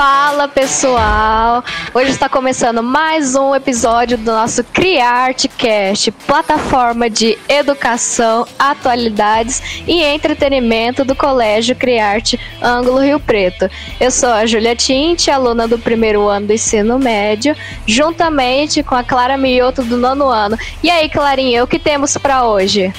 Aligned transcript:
Fala 0.00 0.48
pessoal! 0.48 1.62
Hoje 1.92 2.12
está 2.12 2.26
começando 2.26 2.82
mais 2.82 3.36
um 3.36 3.54
episódio 3.54 4.16
do 4.16 4.32
nosso 4.32 4.64
CriArtCast, 4.64 6.10
plataforma 6.26 7.10
de 7.10 7.36
educação, 7.46 8.46
atualidades 8.58 9.84
e 9.86 10.02
entretenimento 10.02 11.04
do 11.04 11.14
Colégio 11.14 11.76
CriArte 11.76 12.40
Ângulo 12.62 13.00
Rio 13.00 13.20
Preto. 13.20 13.68
Eu 14.00 14.10
sou 14.10 14.30
a 14.30 14.46
Julia 14.46 14.74
Tinte, 14.74 15.30
aluna 15.30 15.68
do 15.68 15.78
primeiro 15.78 16.26
ano 16.28 16.46
do 16.46 16.54
ensino 16.54 16.98
médio, 16.98 17.54
juntamente 17.86 18.82
com 18.82 18.94
a 18.94 19.04
Clara 19.04 19.36
Mioto 19.36 19.82
do 19.82 19.98
nono 19.98 20.30
ano. 20.30 20.58
E 20.82 20.88
aí, 20.88 21.10
Clarinha, 21.10 21.62
o 21.62 21.66
que 21.66 21.78
temos 21.78 22.16
para 22.16 22.46
hoje? 22.46 22.90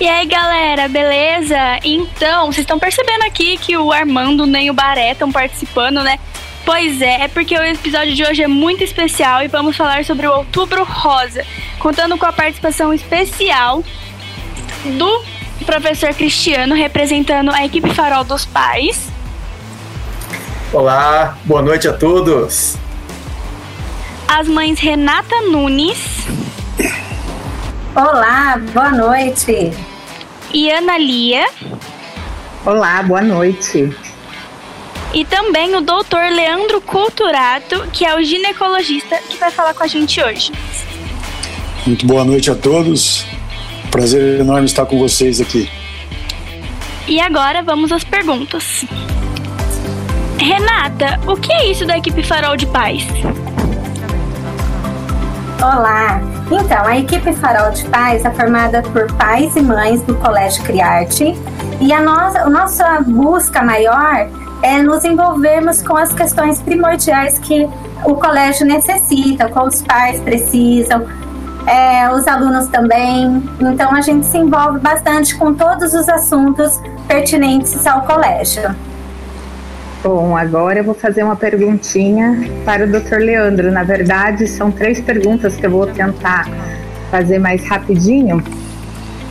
E 0.00 0.08
aí, 0.08 0.26
galera, 0.26 0.86
beleza? 0.86 1.58
Então, 1.82 2.46
vocês 2.46 2.58
estão 2.58 2.78
percebendo 2.78 3.22
aqui 3.24 3.56
que 3.56 3.76
o 3.76 3.90
Armando 3.92 4.46
nem 4.46 4.70
o 4.70 4.72
Baré 4.72 5.10
estão 5.10 5.32
participando, 5.32 6.04
né? 6.04 6.20
Pois 6.64 7.02
é, 7.02 7.22
é 7.22 7.28
porque 7.28 7.58
o 7.58 7.64
episódio 7.64 8.14
de 8.14 8.22
hoje 8.22 8.40
é 8.40 8.46
muito 8.46 8.84
especial 8.84 9.42
e 9.42 9.48
vamos 9.48 9.76
falar 9.76 10.04
sobre 10.04 10.28
o 10.28 10.32
Outubro 10.32 10.84
Rosa, 10.84 11.44
contando 11.80 12.16
com 12.16 12.24
a 12.26 12.32
participação 12.32 12.94
especial 12.94 13.82
do 14.84 15.24
professor 15.66 16.14
Cristiano, 16.14 16.76
representando 16.76 17.50
a 17.50 17.64
equipe 17.64 17.92
Farol 17.92 18.22
dos 18.22 18.44
Pais. 18.44 19.10
Olá, 20.72 21.36
boa 21.44 21.60
noite 21.60 21.88
a 21.88 21.92
todos. 21.92 22.76
As 24.28 24.46
mães 24.46 24.78
Renata 24.78 25.40
Nunes. 25.50 25.98
Olá, 27.94 28.60
boa 28.72 28.90
noite 28.90 29.72
e 30.52 30.70
Ana 30.70 30.98
Lia. 30.98 31.46
Olá, 32.64 33.02
boa 33.02 33.22
noite. 33.22 33.94
E 35.12 35.24
também 35.24 35.74
o 35.74 35.80
doutor 35.80 36.30
Leandro 36.30 36.80
Culturato, 36.80 37.88
que 37.92 38.04
é 38.04 38.14
o 38.14 38.22
ginecologista 38.22 39.16
que 39.28 39.38
vai 39.38 39.50
falar 39.50 39.74
com 39.74 39.82
a 39.82 39.86
gente 39.86 40.22
hoje. 40.22 40.52
Muito 41.86 42.06
boa 42.06 42.24
noite 42.24 42.50
a 42.50 42.54
todos. 42.54 43.24
Prazer 43.90 44.40
enorme 44.40 44.66
estar 44.66 44.84
com 44.84 44.98
vocês 44.98 45.40
aqui. 45.40 45.68
E 47.06 47.20
agora 47.20 47.62
vamos 47.62 47.90
às 47.90 48.04
perguntas. 48.04 48.84
Renata, 50.38 51.18
o 51.26 51.36
que 51.36 51.52
é 51.52 51.70
isso 51.70 51.86
da 51.86 51.96
equipe 51.96 52.22
Farol 52.22 52.56
de 52.56 52.66
Paz? 52.66 53.02
Olá, 55.60 56.20
então, 56.52 56.86
a 56.86 56.96
equipe 56.96 57.32
Farol 57.32 57.72
de 57.72 57.84
Pais 57.86 58.24
é 58.24 58.30
formada 58.30 58.80
por 58.80 59.12
pais 59.14 59.56
e 59.56 59.60
mães 59.60 60.00
do 60.02 60.14
Colégio 60.14 60.62
Criarte 60.62 61.36
e 61.80 61.92
a 61.92 62.00
nossa, 62.00 62.42
a 62.42 62.48
nossa 62.48 63.00
busca 63.00 63.60
maior 63.60 64.28
é 64.62 64.80
nos 64.80 65.04
envolvermos 65.04 65.82
com 65.82 65.96
as 65.96 66.12
questões 66.12 66.62
primordiais 66.62 67.40
que 67.40 67.68
o 68.04 68.14
colégio 68.14 68.64
necessita, 68.68 69.48
com 69.48 69.66
os 69.66 69.82
pais 69.82 70.20
precisam, 70.20 71.04
é, 71.66 72.08
os 72.08 72.28
alunos 72.28 72.68
também. 72.68 73.42
Então, 73.58 73.92
a 73.92 74.00
gente 74.00 74.26
se 74.26 74.38
envolve 74.38 74.78
bastante 74.78 75.36
com 75.36 75.52
todos 75.54 75.92
os 75.92 76.08
assuntos 76.08 76.80
pertinentes 77.08 77.84
ao 77.84 78.02
colégio. 78.02 78.76
Bom, 80.02 80.36
agora 80.36 80.78
eu 80.78 80.84
vou 80.84 80.94
fazer 80.94 81.24
uma 81.24 81.34
perguntinha 81.34 82.48
para 82.64 82.84
o 82.84 82.86
Dr. 82.86 83.16
Leandro. 83.16 83.72
Na 83.72 83.82
verdade, 83.82 84.46
são 84.46 84.70
três 84.70 85.00
perguntas 85.00 85.56
que 85.56 85.66
eu 85.66 85.70
vou 85.70 85.88
tentar 85.88 86.48
fazer 87.10 87.40
mais 87.40 87.66
rapidinho. 87.66 88.42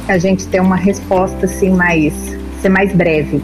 A 0.10 0.18
gente 0.18 0.46
ter 0.48 0.60
uma 0.60 0.76
resposta 0.76 1.46
assim 1.46 1.70
mais 1.70 2.14
ser 2.62 2.70
mais 2.70 2.94
breve. 2.94 3.42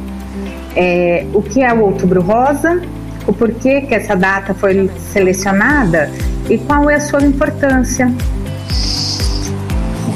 É, 0.76 1.26
o 1.34 1.42
que 1.42 1.62
é 1.62 1.72
o 1.74 1.82
Outubro 1.82 2.22
Rosa? 2.22 2.82
O 3.26 3.32
porquê 3.32 3.82
que 3.82 3.96
essa 3.96 4.16
data 4.16 4.54
foi 4.54 4.90
selecionada 5.14 6.12
e 6.50 6.58
qual 6.58 6.90
é 6.90 6.96
a 6.96 7.00
sua 7.00 7.22
importância? 7.22 8.12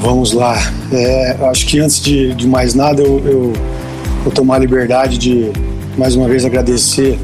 Vamos 0.02 0.32
lá. 0.34 0.56
É, 0.92 1.36
acho 1.48 1.66
que 1.66 1.80
antes 1.80 2.00
de, 2.00 2.34
de 2.34 2.46
mais 2.46 2.74
nada 2.74 3.00
eu, 3.00 3.18
eu 3.24 3.52
vou 4.24 4.32
tomar 4.32 4.56
a 4.56 4.58
liberdade 4.58 5.16
de 5.16 5.50
mais 5.98 6.14
uma 6.14 6.28
vez 6.28 6.44
agradecer 6.44 7.18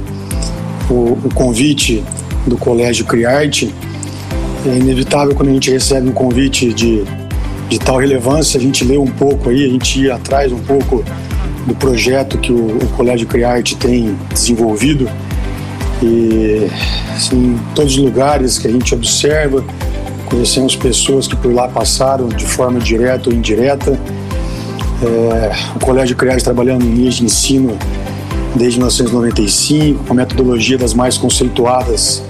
o, 0.91 1.17
o 1.25 1.31
convite 1.33 2.03
do 2.45 2.57
Colégio 2.57 3.05
Criarte. 3.05 3.73
É 4.67 4.77
inevitável 4.77 5.33
quando 5.33 5.51
a 5.51 5.53
gente 5.53 5.71
recebe 5.71 6.09
um 6.09 6.13
convite 6.13 6.75
de, 6.75 7.05
de 7.69 7.79
tal 7.79 7.99
relevância, 7.99 8.59
a 8.59 8.61
gente 8.61 8.85
lê 8.85 8.99
um 8.99 9.07
pouco 9.07 9.49
aí, 9.49 9.65
a 9.65 9.69
gente 9.69 10.01
ir 10.01 10.11
atrás 10.11 10.51
um 10.51 10.59
pouco 10.59 11.05
do 11.65 11.75
projeto 11.77 12.37
que 12.39 12.53
o, 12.53 12.79
o 12.79 12.87
Colégio 12.97 13.29
Criarte 13.29 13.77
tem 13.77 14.17
desenvolvido. 14.33 15.09
E 16.03 16.69
assim, 17.15 17.37
em 17.37 17.61
todos 17.77 17.97
os 17.97 18.03
lugares 18.03 18.59
que 18.59 18.67
a 18.67 18.73
gente 18.73 18.93
observa, 18.93 19.65
conhecemos 20.27 20.75
pessoas 20.75 21.29
que 21.29 21.37
por 21.37 21.55
lá 21.55 21.69
passaram 21.69 22.27
de 22.27 22.45
forma 22.45 22.81
direta 22.81 23.31
ou 23.31 23.37
indireta. 23.37 23.93
É, 25.01 25.53
o 25.77 25.79
Colégio 25.79 26.17
Criarte 26.17 26.43
trabalhando 26.43 26.85
em 26.85 26.91
linhas 26.91 27.15
de 27.15 27.25
ensino 27.25 27.79
desde 28.55 28.79
1995, 28.79 30.05
com 30.05 30.13
a 30.13 30.17
metodologia 30.17 30.79
das 30.79 30.95
mais 30.95 31.19
conceituadas 31.19 32.23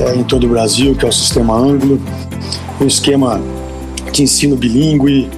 é, 0.00 0.16
em 0.16 0.24
todo 0.24 0.44
o 0.44 0.48
Brasil, 0.48 0.94
que 0.94 1.04
é 1.04 1.08
o 1.08 1.12
sistema 1.12 1.54
ângulo, 1.56 2.00
o 2.80 2.84
esquema 2.84 3.40
de 4.12 4.22
ensino 4.22 4.56
bilíngue, 4.56 5.28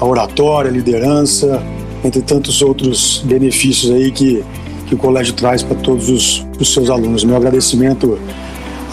a 0.00 0.04
oratória, 0.04 0.70
a 0.70 0.72
liderança, 0.72 1.62
entre 2.02 2.22
tantos 2.22 2.62
outros 2.62 3.22
benefícios 3.24 3.92
aí 3.92 4.10
que, 4.10 4.42
que 4.86 4.94
o 4.94 4.98
colégio 4.98 5.34
traz 5.34 5.62
para 5.62 5.76
todos 5.76 6.08
os, 6.08 6.46
os 6.58 6.72
seus 6.72 6.88
alunos. 6.88 7.24
Meu 7.24 7.36
agradecimento 7.36 8.18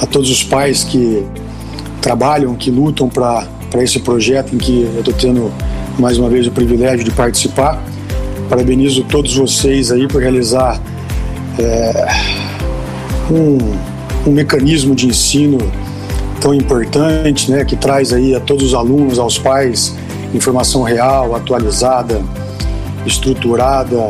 a 0.01 0.05
todos 0.05 0.29
os 0.29 0.43
pais 0.43 0.83
que 0.83 1.25
trabalham, 2.01 2.55
que 2.55 2.69
lutam 2.69 3.07
para 3.07 3.47
esse 3.75 3.99
projeto 3.99 4.53
em 4.53 4.57
que 4.57 4.83
eu 4.93 4.99
estou 4.99 5.13
tendo 5.13 5.51
mais 5.97 6.17
uma 6.17 6.29
vez 6.29 6.47
o 6.47 6.51
privilégio 6.51 7.05
de 7.05 7.11
participar 7.11 7.81
Parabenizo 8.53 9.03
todos 9.05 9.35
vocês 9.35 9.91
aí 9.91 10.07
por 10.07 10.21
realizar 10.21 10.79
é, 11.57 12.07
um, 13.31 13.57
um 14.29 14.31
mecanismo 14.31 14.93
de 14.93 15.07
ensino 15.07 15.57
tão 16.39 16.53
importante, 16.53 17.49
né, 17.49 17.65
que 17.65 17.75
traz 17.75 18.13
aí 18.13 18.35
a 18.35 18.39
todos 18.39 18.67
os 18.67 18.73
alunos, 18.75 19.17
aos 19.17 19.39
pais, 19.39 19.95
informação 20.35 20.83
real, 20.83 21.35
atualizada, 21.35 22.21
estruturada 23.07 24.07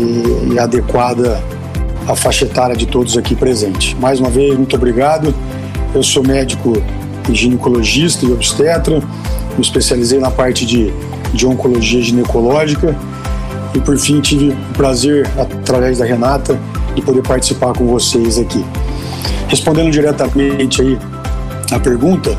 e, 0.00 0.54
e 0.54 0.58
adequada 0.58 1.38
à 2.08 2.16
faixa 2.16 2.46
etária 2.46 2.74
de 2.74 2.86
todos 2.86 3.18
aqui 3.18 3.36
presentes. 3.36 3.92
Mais 4.00 4.18
uma 4.18 4.30
vez, 4.30 4.56
muito 4.56 4.74
obrigado. 4.76 5.34
Eu 5.94 6.02
sou 6.02 6.22
médico 6.22 6.82
ginecologista 7.30 8.24
e 8.24 8.32
obstetra, 8.32 8.98
me 8.98 9.60
especializei 9.60 10.20
na 10.20 10.30
parte 10.30 10.64
de, 10.64 10.90
de 11.34 11.46
oncologia 11.46 12.00
ginecológica 12.00 12.96
e 13.78 13.80
por 13.80 13.96
fim 13.96 14.20
tive 14.20 14.50
o 14.50 14.74
prazer, 14.74 15.24
através 15.38 15.98
da 15.98 16.04
Renata, 16.04 16.58
de 16.96 17.00
poder 17.00 17.22
participar 17.22 17.72
com 17.72 17.86
vocês 17.86 18.36
aqui. 18.36 18.64
Respondendo 19.46 19.90
diretamente 19.90 20.82
aí 20.82 20.98
a 21.70 21.78
pergunta, 21.78 22.36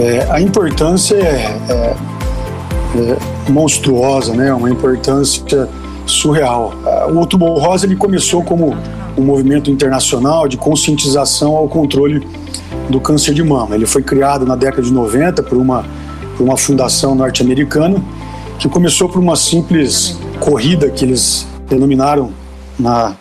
é, 0.00 0.26
a 0.28 0.40
importância 0.40 1.14
é, 1.14 1.56
é, 1.68 1.96
é, 2.96 3.50
monstruosa, 3.50 4.34
né? 4.34 4.52
Uma 4.52 4.68
importância 4.68 5.68
surreal. 6.06 6.74
O 7.12 7.18
Outubro 7.18 7.54
Rosa 7.54 7.86
ele 7.86 7.94
começou 7.94 8.42
como 8.42 8.76
um 9.16 9.22
movimento 9.22 9.70
internacional 9.70 10.48
de 10.48 10.56
conscientização 10.56 11.54
ao 11.54 11.68
controle 11.68 12.26
do 12.90 13.00
câncer 13.00 13.32
de 13.32 13.44
mama. 13.44 13.76
Ele 13.76 13.86
foi 13.86 14.02
criado 14.02 14.44
na 14.44 14.56
década 14.56 14.82
de 14.82 14.92
90 14.92 15.40
por 15.44 15.56
uma, 15.56 15.84
por 16.36 16.42
uma 16.42 16.56
fundação 16.56 17.14
norte-americana 17.14 18.02
que 18.58 18.68
começou 18.68 19.08
por 19.08 19.20
uma 19.20 19.36
simples 19.36 20.18
corrida 20.44 20.90
que 20.90 21.06
eles 21.06 21.46
denominaram 21.70 22.30
na 22.78 23.16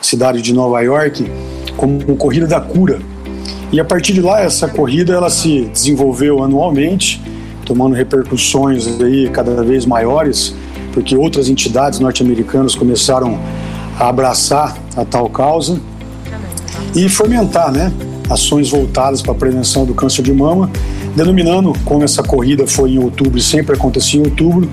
cidade 0.00 0.40
de 0.40 0.54
Nova 0.54 0.80
York 0.80 1.28
como 1.76 2.16
Corrida 2.16 2.46
da 2.46 2.60
Cura. 2.60 3.00
E 3.72 3.80
a 3.80 3.84
partir 3.84 4.12
de 4.12 4.20
lá, 4.20 4.40
essa 4.40 4.68
corrida 4.68 5.12
ela 5.12 5.28
se 5.28 5.62
desenvolveu 5.72 6.40
anualmente, 6.40 7.20
tomando 7.66 7.96
repercussões 7.96 8.86
aí 9.00 9.28
cada 9.30 9.64
vez 9.64 9.84
maiores, 9.84 10.54
porque 10.92 11.16
outras 11.16 11.48
entidades 11.48 11.98
norte-americanas 11.98 12.76
começaram 12.76 13.40
a 13.98 14.08
abraçar 14.08 14.78
a 14.96 15.04
tal 15.04 15.28
causa 15.28 15.80
e 16.94 17.08
fomentar, 17.08 17.72
né, 17.72 17.92
ações 18.30 18.70
voltadas 18.70 19.20
para 19.20 19.32
a 19.32 19.34
prevenção 19.34 19.84
do 19.84 19.94
câncer 19.94 20.22
de 20.22 20.32
mama, 20.32 20.70
denominando, 21.16 21.72
como 21.84 22.04
essa 22.04 22.22
corrida 22.22 22.68
foi 22.68 22.92
em 22.92 22.98
outubro 22.98 23.36
e 23.36 23.42
sempre 23.42 23.74
acontecia 23.74 24.20
em 24.20 24.24
outubro, 24.24 24.70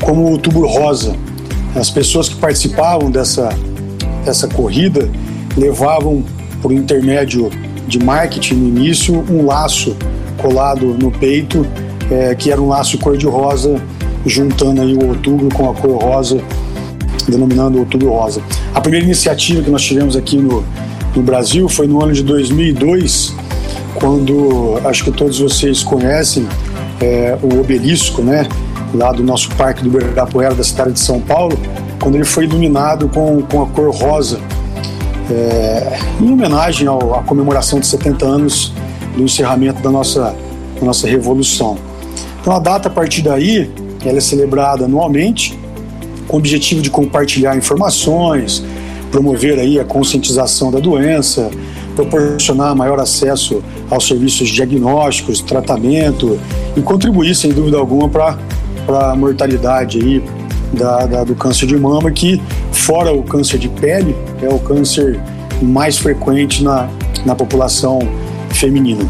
como 0.00 0.22
o 0.22 0.30
Outubro 0.32 0.66
Rosa. 0.66 1.14
As 1.78 1.90
pessoas 1.90 2.28
que 2.28 2.36
participavam 2.36 3.10
dessa, 3.10 3.48
dessa 4.24 4.48
corrida 4.48 5.08
levavam, 5.56 6.24
por 6.60 6.72
intermédio 6.72 7.50
de 7.86 7.98
marketing 7.98 8.54
no 8.54 8.68
início, 8.68 9.24
um 9.30 9.46
laço 9.46 9.96
colado 10.36 10.86
no 10.86 11.10
peito, 11.10 11.64
é, 12.10 12.34
que 12.34 12.50
era 12.50 12.60
um 12.60 12.68
laço 12.68 12.98
cor-de-rosa, 12.98 13.80
juntando 14.26 14.82
aí 14.82 14.94
o 14.94 15.08
outubro 15.08 15.48
com 15.54 15.70
a 15.70 15.74
cor 15.74 16.02
rosa 16.02 16.42
denominando 17.30 17.78
Outubro 17.78 18.10
Rosa. 18.10 18.42
A 18.74 18.80
primeira 18.80 19.04
iniciativa 19.04 19.62
que 19.62 19.70
nós 19.70 19.82
tivemos 19.82 20.16
aqui 20.16 20.36
no, 20.36 20.64
no 21.14 21.22
Brasil 21.22 21.68
foi 21.68 21.86
no 21.86 22.02
ano 22.02 22.12
de 22.12 22.22
2002, 22.22 23.34
quando 23.94 24.80
acho 24.84 25.04
que 25.04 25.10
todos 25.10 25.38
vocês 25.38 25.82
conhecem 25.82 26.46
é, 27.00 27.36
o 27.42 27.60
obelisco, 27.60 28.22
né, 28.22 28.46
lá 28.94 29.12
do 29.12 29.22
nosso 29.22 29.50
Parque 29.56 29.82
do 29.82 29.88
Ibirapuera 29.88 30.54
da 30.54 30.64
cidade 30.64 30.92
de 30.92 31.00
São 31.00 31.20
Paulo, 31.20 31.58
quando 32.00 32.14
ele 32.14 32.24
foi 32.24 32.44
iluminado 32.44 33.08
com, 33.08 33.42
com 33.42 33.62
a 33.62 33.66
cor 33.66 33.94
rosa, 33.94 34.40
é, 35.30 35.98
em 36.20 36.32
homenagem 36.32 36.86
ao, 36.86 37.14
à 37.14 37.22
comemoração 37.22 37.80
de 37.80 37.86
70 37.86 38.24
anos 38.24 38.72
do 39.16 39.22
encerramento 39.22 39.82
da 39.82 39.90
nossa, 39.90 40.34
da 40.78 40.86
nossa 40.86 41.06
revolução. 41.06 41.76
Então 42.40 42.52
a 42.54 42.58
data 42.58 42.88
a 42.88 42.90
partir 42.90 43.22
daí 43.22 43.70
ela 44.04 44.18
é 44.18 44.20
celebrada 44.20 44.84
anualmente 44.84 45.58
com 46.26 46.36
o 46.36 46.38
objetivo 46.38 46.80
de 46.80 46.90
compartilhar 46.90 47.56
informações, 47.56 48.62
promover 49.10 49.58
aí 49.58 49.80
a 49.80 49.84
conscientização 49.84 50.70
da 50.70 50.78
doença, 50.78 51.50
proporcionar 51.96 52.76
maior 52.76 53.00
acesso 53.00 53.62
aos 53.90 54.06
serviços 54.06 54.48
diagnósticos, 54.50 55.40
tratamento 55.40 56.38
e 56.76 56.80
contribuir, 56.80 57.34
sem 57.34 57.50
dúvida 57.50 57.76
alguma, 57.76 58.08
para 58.08 58.38
a 58.92 59.16
mortalidade 59.16 59.98
aí 59.98 60.22
da, 60.72 61.06
da, 61.06 61.24
do 61.24 61.34
câncer 61.34 61.66
de 61.66 61.76
mama, 61.76 62.10
que, 62.10 62.40
fora 62.72 63.12
o 63.12 63.22
câncer 63.22 63.58
de 63.58 63.68
pele, 63.68 64.14
é 64.42 64.48
o 64.48 64.58
câncer 64.58 65.20
mais 65.62 65.98
frequente 65.98 66.62
na, 66.62 66.88
na 67.24 67.34
população 67.34 67.98
feminina. 68.50 69.04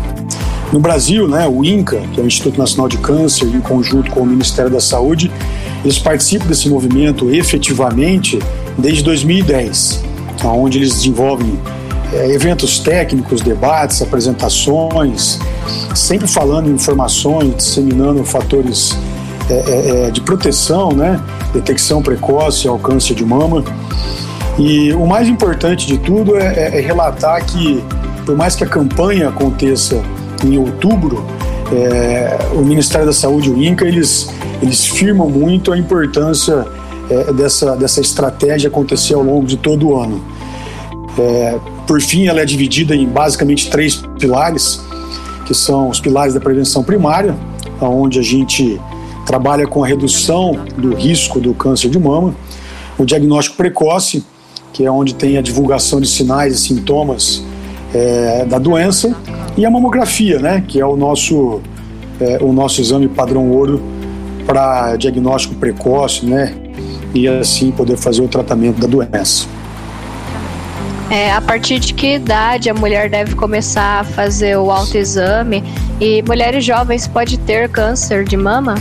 No 0.72 0.80
Brasil, 0.80 1.26
né, 1.26 1.48
o 1.48 1.64
INCA, 1.64 2.00
que 2.12 2.20
é 2.20 2.22
o 2.22 2.26
Instituto 2.26 2.58
Nacional 2.58 2.88
de 2.88 2.98
Câncer, 2.98 3.46
em 3.46 3.60
conjunto 3.60 4.10
com 4.10 4.20
o 4.20 4.26
Ministério 4.26 4.70
da 4.70 4.80
Saúde, 4.80 5.30
eles 5.82 5.98
participam 5.98 6.46
desse 6.46 6.68
movimento 6.68 7.30
efetivamente 7.30 8.38
desde 8.76 9.02
2010, 9.02 10.02
onde 10.44 10.78
eles 10.78 10.92
desenvolvem 10.92 11.58
é, 12.12 12.30
eventos 12.32 12.78
técnicos, 12.78 13.40
debates, 13.40 14.02
apresentações, 14.02 15.38
sempre 15.94 16.26
falando 16.26 16.70
informações, 16.70 17.56
disseminando 17.56 18.24
fatores 18.24 18.96
é, 19.50 19.54
é, 19.54 20.08
é, 20.08 20.10
de 20.10 20.20
proteção, 20.20 20.90
né? 20.92 21.18
detecção 21.54 22.02
precoce 22.02 22.68
ao 22.68 22.78
câncer 22.78 23.14
de 23.14 23.24
mama. 23.24 23.64
E 24.58 24.92
o 24.92 25.06
mais 25.06 25.26
importante 25.26 25.86
de 25.86 25.96
tudo 25.96 26.36
é, 26.36 26.54
é, 26.54 26.78
é 26.78 26.80
relatar 26.80 27.42
que, 27.46 27.82
por 28.26 28.36
mais 28.36 28.54
que 28.54 28.62
a 28.62 28.66
campanha 28.66 29.30
aconteça 29.30 30.02
em 30.44 30.58
outubro, 30.58 31.24
é, 31.72 32.38
o 32.52 32.60
Ministério 32.60 33.06
da 33.06 33.12
Saúde 33.12 33.48
e 33.48 33.52
o 33.52 33.62
INCA, 33.62 33.86
eles, 33.86 34.28
eles 34.60 34.84
firmam 34.84 35.30
muito 35.30 35.72
a 35.72 35.78
importância 35.78 36.66
dessa, 37.34 37.74
dessa 37.74 38.02
estratégia 38.02 38.68
acontecer 38.68 39.14
ao 39.14 39.22
longo 39.22 39.46
de 39.46 39.56
todo 39.56 39.88
o 39.88 39.98
ano. 39.98 40.22
Por 41.86 42.02
fim, 42.02 42.26
ela 42.26 42.42
é 42.42 42.44
dividida 42.44 42.94
em 42.94 43.06
basicamente 43.06 43.70
três 43.70 44.02
pilares, 44.18 44.78
que 45.46 45.54
são 45.54 45.88
os 45.88 46.00
pilares 46.00 46.34
da 46.34 46.40
prevenção 46.40 46.84
primária, 46.84 47.34
onde 47.80 48.18
a 48.18 48.22
gente 48.22 48.78
trabalha 49.28 49.66
com 49.66 49.84
a 49.84 49.86
redução 49.86 50.58
do 50.78 50.94
risco 50.94 51.38
do 51.38 51.52
câncer 51.52 51.90
de 51.90 51.98
mama, 51.98 52.34
o 52.96 53.04
diagnóstico 53.04 53.58
precoce, 53.58 54.24
que 54.72 54.86
é 54.86 54.90
onde 54.90 55.14
tem 55.14 55.36
a 55.36 55.42
divulgação 55.42 56.00
de 56.00 56.08
sinais 56.08 56.54
e 56.54 56.58
sintomas 56.58 57.44
é, 57.92 58.46
da 58.46 58.58
doença, 58.58 59.14
e 59.54 59.66
a 59.66 59.70
mamografia, 59.70 60.38
né, 60.38 60.64
que 60.66 60.80
é 60.80 60.86
o 60.86 60.96
nosso, 60.96 61.60
é, 62.18 62.38
o 62.40 62.54
nosso 62.54 62.80
exame 62.80 63.06
padrão 63.06 63.50
ouro 63.50 63.82
para 64.46 64.96
diagnóstico 64.96 65.54
precoce, 65.56 66.24
né, 66.24 66.54
e 67.14 67.28
assim 67.28 67.70
poder 67.70 67.98
fazer 67.98 68.22
o 68.22 68.28
tratamento 68.28 68.80
da 68.80 68.86
doença. 68.86 69.46
É, 71.10 71.32
a 71.32 71.40
partir 71.42 71.78
de 71.80 71.92
que 71.92 72.14
idade 72.14 72.70
a 72.70 72.74
mulher 72.74 73.10
deve 73.10 73.34
começar 73.34 74.00
a 74.00 74.04
fazer 74.04 74.56
o 74.56 74.70
autoexame 74.70 75.62
e 76.00 76.22
mulheres 76.22 76.64
jovens 76.64 77.06
pode 77.06 77.38
ter 77.38 77.68
câncer 77.68 78.24
de 78.24 78.36
mama? 78.36 78.74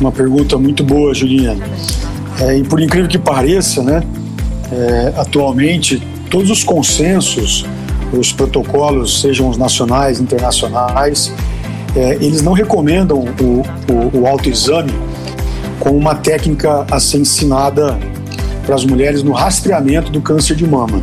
Uma 0.00 0.10
pergunta 0.10 0.56
muito 0.56 0.82
boa, 0.82 1.12
Juliana. 1.12 1.62
É, 2.40 2.56
e 2.56 2.64
por 2.64 2.80
incrível 2.80 3.06
que 3.06 3.18
pareça, 3.18 3.82
né, 3.82 4.02
é, 4.72 5.12
atualmente 5.16 6.02
todos 6.30 6.50
os 6.50 6.64
consensos, 6.64 7.66
os 8.10 8.32
protocolos, 8.32 9.20
sejam 9.20 9.48
os 9.48 9.58
nacionais, 9.58 10.18
internacionais, 10.18 11.30
é, 11.94 12.14
eles 12.14 12.40
não 12.40 12.52
recomendam 12.52 13.18
o, 13.18 13.62
o, 13.92 14.20
o 14.20 14.26
autoexame 14.26 14.92
como 15.78 15.98
uma 15.98 16.14
técnica 16.14 16.86
a 16.90 16.98
ser 16.98 17.18
ensinada 17.18 17.98
para 18.64 18.74
as 18.74 18.84
mulheres 18.84 19.22
no 19.22 19.32
rastreamento 19.32 20.10
do 20.10 20.20
câncer 20.20 20.54
de 20.54 20.66
mama. 20.66 21.02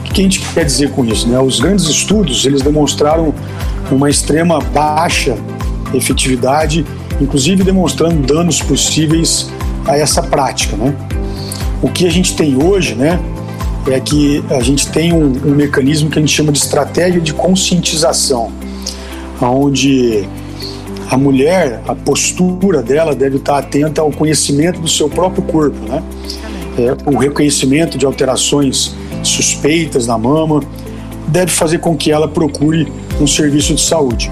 O 0.00 0.12
que 0.12 0.20
a 0.20 0.24
gente 0.24 0.40
quer 0.54 0.64
dizer 0.64 0.90
com 0.90 1.04
isso? 1.04 1.26
Né? 1.26 1.40
Os 1.40 1.58
grandes 1.58 1.86
estudos 1.86 2.44
eles 2.44 2.62
demonstraram 2.62 3.34
uma 3.90 4.08
extrema 4.08 4.60
baixa 4.60 5.36
efetividade, 5.94 6.84
inclusive 7.22 7.62
demonstrando 7.62 8.26
danos 8.26 8.60
possíveis 8.60 9.50
a 9.86 9.96
essa 9.96 10.22
prática. 10.22 10.76
Né? 10.76 10.94
O 11.80 11.88
que 11.88 12.06
a 12.06 12.10
gente 12.10 12.34
tem 12.34 12.62
hoje, 12.62 12.94
né, 12.94 13.18
é 13.88 13.98
que 13.98 14.44
a 14.50 14.60
gente 14.60 14.88
tem 14.88 15.12
um, 15.12 15.32
um 15.44 15.54
mecanismo 15.54 16.10
que 16.10 16.18
a 16.18 16.22
gente 16.22 16.32
chama 16.32 16.52
de 16.52 16.58
estratégia 16.58 17.20
de 17.20 17.32
conscientização, 17.32 18.52
onde 19.40 20.28
a 21.10 21.16
mulher, 21.16 21.82
a 21.86 21.94
postura 21.94 22.82
dela 22.82 23.14
deve 23.14 23.36
estar 23.36 23.58
atenta 23.58 24.00
ao 24.00 24.10
conhecimento 24.10 24.80
do 24.80 24.88
seu 24.88 25.08
próprio 25.08 25.42
corpo, 25.42 25.76
né? 25.86 26.02
É, 26.78 26.96
o 27.10 27.18
reconhecimento 27.18 27.98
de 27.98 28.06
alterações 28.06 28.94
suspeitas 29.22 30.06
na 30.06 30.16
mama 30.16 30.62
deve 31.28 31.50
fazer 31.50 31.78
com 31.78 31.94
que 31.94 32.10
ela 32.10 32.26
procure 32.26 32.90
um 33.20 33.26
serviço 33.26 33.74
de 33.74 33.80
saúde. 33.82 34.30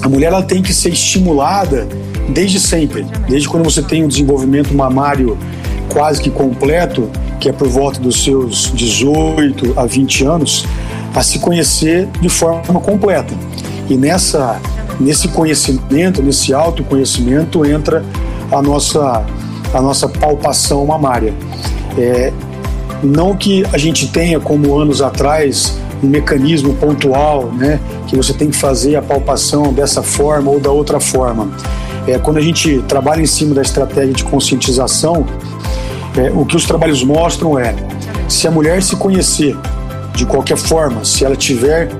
A 0.00 0.08
mulher 0.08 0.28
ela 0.28 0.42
tem 0.42 0.62
que 0.62 0.72
ser 0.72 0.90
estimulada 0.90 1.86
desde 2.28 2.58
sempre, 2.60 3.06
desde 3.28 3.48
quando 3.48 3.64
você 3.64 3.82
tem 3.82 4.04
um 4.04 4.08
desenvolvimento 4.08 4.74
mamário 4.74 5.36
quase 5.92 6.20
que 6.20 6.30
completo, 6.30 7.08
que 7.40 7.48
é 7.48 7.52
por 7.52 7.68
volta 7.68 8.00
dos 8.00 8.22
seus 8.22 8.72
18 8.74 9.78
a 9.78 9.86
20 9.86 10.24
anos, 10.24 10.66
a 11.14 11.22
se 11.22 11.38
conhecer 11.38 12.08
de 12.20 12.28
forma 12.28 12.80
completa. 12.80 13.32
E 13.88 13.96
nessa, 13.96 14.60
nesse 14.98 15.28
conhecimento, 15.28 16.22
nesse 16.22 16.52
autoconhecimento, 16.52 17.64
entra 17.64 18.04
a 18.50 18.60
nossa, 18.60 19.24
a 19.72 19.80
nossa 19.80 20.08
palpação 20.08 20.84
mamária. 20.84 21.32
É, 21.96 22.32
não 23.02 23.36
que 23.36 23.64
a 23.72 23.78
gente 23.78 24.08
tenha, 24.08 24.40
como 24.40 24.76
anos 24.78 25.00
atrás, 25.00 25.78
um 26.02 26.08
mecanismo 26.08 26.74
pontual, 26.74 27.46
né, 27.52 27.80
que 28.06 28.16
você 28.16 28.32
tem 28.32 28.50
que 28.50 28.56
fazer 28.56 28.96
a 28.96 29.02
palpação 29.02 29.72
dessa 29.72 30.02
forma 30.02 30.50
ou 30.50 30.60
da 30.60 30.70
outra 30.70 31.00
forma. 31.00 31.48
É, 32.06 32.18
quando 32.18 32.36
a 32.36 32.40
gente 32.40 32.78
trabalha 32.82 33.20
em 33.20 33.26
cima 33.26 33.54
da 33.54 33.62
estratégia 33.62 34.12
de 34.12 34.24
conscientização, 34.24 35.26
é, 36.16 36.30
o 36.30 36.44
que 36.44 36.56
os 36.56 36.64
trabalhos 36.64 37.02
mostram 37.02 37.58
é 37.58 37.74
se 38.28 38.46
a 38.46 38.50
mulher 38.50 38.82
se 38.82 38.96
conhecer 38.96 39.56
de 40.14 40.24
qualquer 40.24 40.56
forma, 40.56 41.04
se 41.04 41.24
ela 41.24 41.36
tiver 41.36 41.90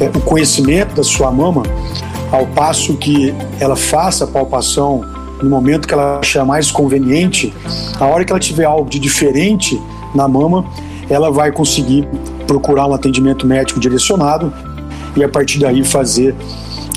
é, 0.00 0.10
o 0.14 0.20
conhecimento 0.20 0.94
da 0.94 1.02
sua 1.02 1.30
mama, 1.30 1.62
ao 2.30 2.46
passo 2.46 2.96
que 2.96 3.34
ela 3.58 3.76
faça 3.76 4.24
a 4.24 4.26
palpação 4.26 5.04
no 5.42 5.50
momento 5.50 5.86
que 5.86 5.94
ela 5.94 6.18
achar 6.18 6.44
mais 6.44 6.70
conveniente, 6.70 7.52
a 7.98 8.06
hora 8.06 8.24
que 8.24 8.32
ela 8.32 8.40
tiver 8.40 8.64
algo 8.64 8.88
de 8.88 8.98
diferente 8.98 9.80
na 10.14 10.26
mama, 10.28 10.64
ela 11.08 11.30
vai 11.30 11.52
conseguir 11.52 12.08
procurar 12.46 12.86
um 12.86 12.94
atendimento 12.94 13.46
médico 13.46 13.78
direcionado 13.78 14.52
e 15.16 15.24
a 15.24 15.28
partir 15.28 15.58
daí 15.58 15.84
fazer 15.84 16.34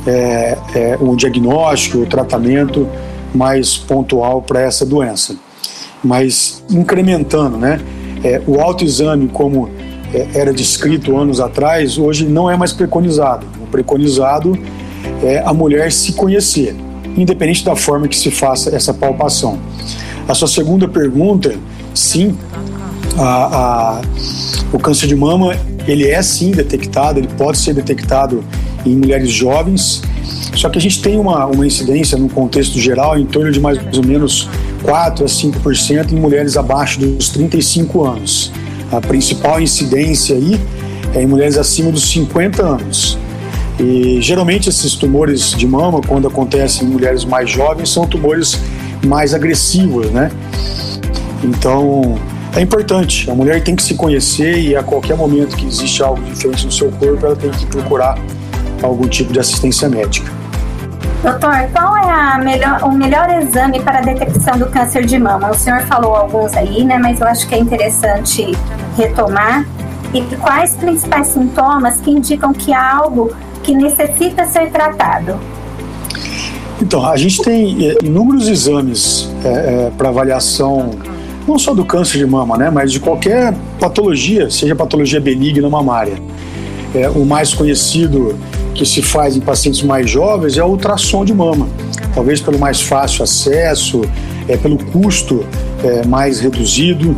é, 0.09 0.57
é, 0.75 0.97
um 0.99 1.15
diagnóstico, 1.15 1.99
o 1.99 2.05
tratamento 2.05 2.87
mais 3.33 3.77
pontual 3.77 4.41
para 4.41 4.61
essa 4.61 4.85
doença 4.85 5.35
mas 6.03 6.63
incrementando, 6.69 7.57
né? 7.57 7.79
É, 8.23 8.41
o 8.47 8.59
autoexame, 8.59 9.27
como 9.27 9.69
é, 10.13 10.27
era 10.33 10.53
descrito 10.53 11.17
anos 11.17 11.39
atrás, 11.39 11.97
hoje 11.97 12.25
não 12.25 12.49
é 12.49 12.57
mais 12.57 12.73
preconizado. 12.73 13.45
O 13.61 13.67
preconizado 13.67 14.57
é 15.23 15.39
a 15.39 15.53
mulher 15.53 15.91
se 15.91 16.13
conhecer, 16.13 16.75
independente 17.17 17.63
da 17.63 17.75
forma 17.75 18.07
que 18.07 18.17
se 18.17 18.31
faça 18.31 18.75
essa 18.75 18.93
palpação. 18.93 19.59
A 20.27 20.33
sua 20.33 20.47
segunda 20.47 20.87
pergunta, 20.87 21.55
sim, 21.93 22.37
a, 23.17 23.97
a, 23.97 24.01
o 24.71 24.79
câncer 24.79 25.07
de 25.07 25.15
mama 25.15 25.55
ele 25.87 26.07
é 26.07 26.21
sim 26.21 26.51
detectado, 26.51 27.19
ele 27.19 27.29
pode 27.37 27.57
ser 27.57 27.73
detectado 27.73 28.43
em 28.85 28.95
mulheres 28.95 29.29
jovens, 29.29 30.01
só 30.55 30.69
que 30.69 30.77
a 30.77 30.81
gente 30.81 31.01
tem 31.01 31.17
uma, 31.17 31.45
uma 31.45 31.65
incidência 31.65 32.17
no 32.17 32.29
contexto 32.29 32.79
geral 32.79 33.17
em 33.17 33.25
torno 33.25 33.51
de 33.51 33.59
mais 33.59 33.79
ou 33.95 34.05
menos 34.05 34.49
4 34.83 35.23
a 35.23 35.27
5% 35.27 36.11
em 36.11 36.15
mulheres 36.15 36.57
abaixo 36.57 36.99
dos 36.99 37.29
35 37.29 38.05
anos. 38.05 38.51
A 38.91 38.99
principal 38.99 39.61
incidência 39.61 40.35
aí 40.35 40.59
é 41.13 41.21
em 41.21 41.27
mulheres 41.27 41.57
acima 41.57 41.91
dos 41.91 42.09
50 42.09 42.63
anos. 42.63 43.17
E 43.79 44.21
geralmente 44.21 44.67
esses 44.67 44.95
tumores 44.95 45.51
de 45.51 45.65
mama, 45.65 46.01
quando 46.01 46.27
acontecem 46.27 46.87
em 46.87 46.91
mulheres 46.91 47.23
mais 47.23 47.49
jovens, 47.49 47.89
são 47.89 48.05
tumores 48.05 48.59
mais 49.05 49.33
agressivos, 49.33 50.07
né? 50.11 50.31
Então, 51.43 52.19
é 52.55 52.61
importante. 52.61 53.29
A 53.29 53.35
mulher 53.35 53.63
tem 53.63 53.75
que 53.75 53.83
se 53.83 53.93
conhecer 53.93 54.59
e 54.59 54.75
a 54.75 54.83
qualquer 54.83 55.15
momento 55.15 55.55
que 55.55 55.65
existe 55.65 56.03
algo 56.03 56.21
diferente 56.23 56.65
no 56.65 56.71
seu 56.71 56.91
corpo, 56.91 57.25
ela 57.25 57.35
tem 57.35 57.51
que 57.51 57.65
procurar 57.67 58.19
algum 58.87 59.07
tipo 59.07 59.33
de 59.33 59.39
assistência 59.39 59.89
médica. 59.89 60.31
Doutor, 61.21 61.69
qual 61.73 61.97
é 61.97 62.43
melhor, 62.43 62.81
o 62.83 62.91
melhor 62.91 63.29
exame 63.41 63.81
para 63.81 63.99
a 63.99 64.01
detecção 64.01 64.57
do 64.57 64.67
câncer 64.67 65.05
de 65.05 65.19
mama? 65.19 65.51
O 65.51 65.53
senhor 65.53 65.81
falou 65.81 66.15
alguns 66.15 66.53
aí, 66.55 66.85
né? 66.85 66.97
Mas 66.97 67.19
eu 67.19 67.27
acho 67.27 67.47
que 67.47 67.55
é 67.55 67.59
interessante 67.59 68.55
retomar. 68.97 69.65
E 70.13 70.21
quais 70.37 70.73
principais 70.75 71.27
sintomas 71.27 71.99
que 71.99 72.09
indicam 72.09 72.53
que 72.53 72.73
há 72.73 72.97
algo 72.97 73.35
que 73.61 73.75
necessita 73.75 74.45
ser 74.45 74.71
tratado? 74.71 75.37
Então, 76.81 77.05
a 77.05 77.17
gente 77.17 77.41
tem 77.41 77.89
é, 77.89 77.97
inúmeros 78.03 78.47
exames 78.47 79.29
é, 79.43 79.47
é, 79.47 79.91
para 79.97 80.09
avaliação, 80.09 80.91
não 81.45 81.59
só 81.59 81.73
do 81.73 81.83
câncer 81.83 82.17
de 82.17 82.25
mama, 82.25 82.57
né, 82.57 82.69
mas 82.69 82.91
de 82.93 82.99
qualquer 82.99 83.53
patologia, 83.77 84.49
seja 84.49 84.73
patologia 84.73 85.19
benigna 85.19 85.69
mamária. 85.69 86.15
É, 86.95 87.09
o 87.09 87.25
mais 87.25 87.53
conhecido 87.53 88.39
que 88.79 88.85
se 88.85 89.01
faz 89.01 89.35
em 89.35 89.41
pacientes 89.41 89.81
mais 89.81 90.09
jovens 90.09 90.57
é 90.57 90.63
o 90.63 90.67
ultrassom 90.67 91.25
de 91.25 91.33
mama, 91.33 91.67
talvez 92.15 92.39
pelo 92.39 92.57
mais 92.57 92.79
fácil 92.79 93.25
acesso, 93.25 94.01
é, 94.47 94.55
pelo 94.55 94.77
custo 94.85 95.45
é, 95.83 96.07
mais 96.07 96.39
reduzido 96.39 97.13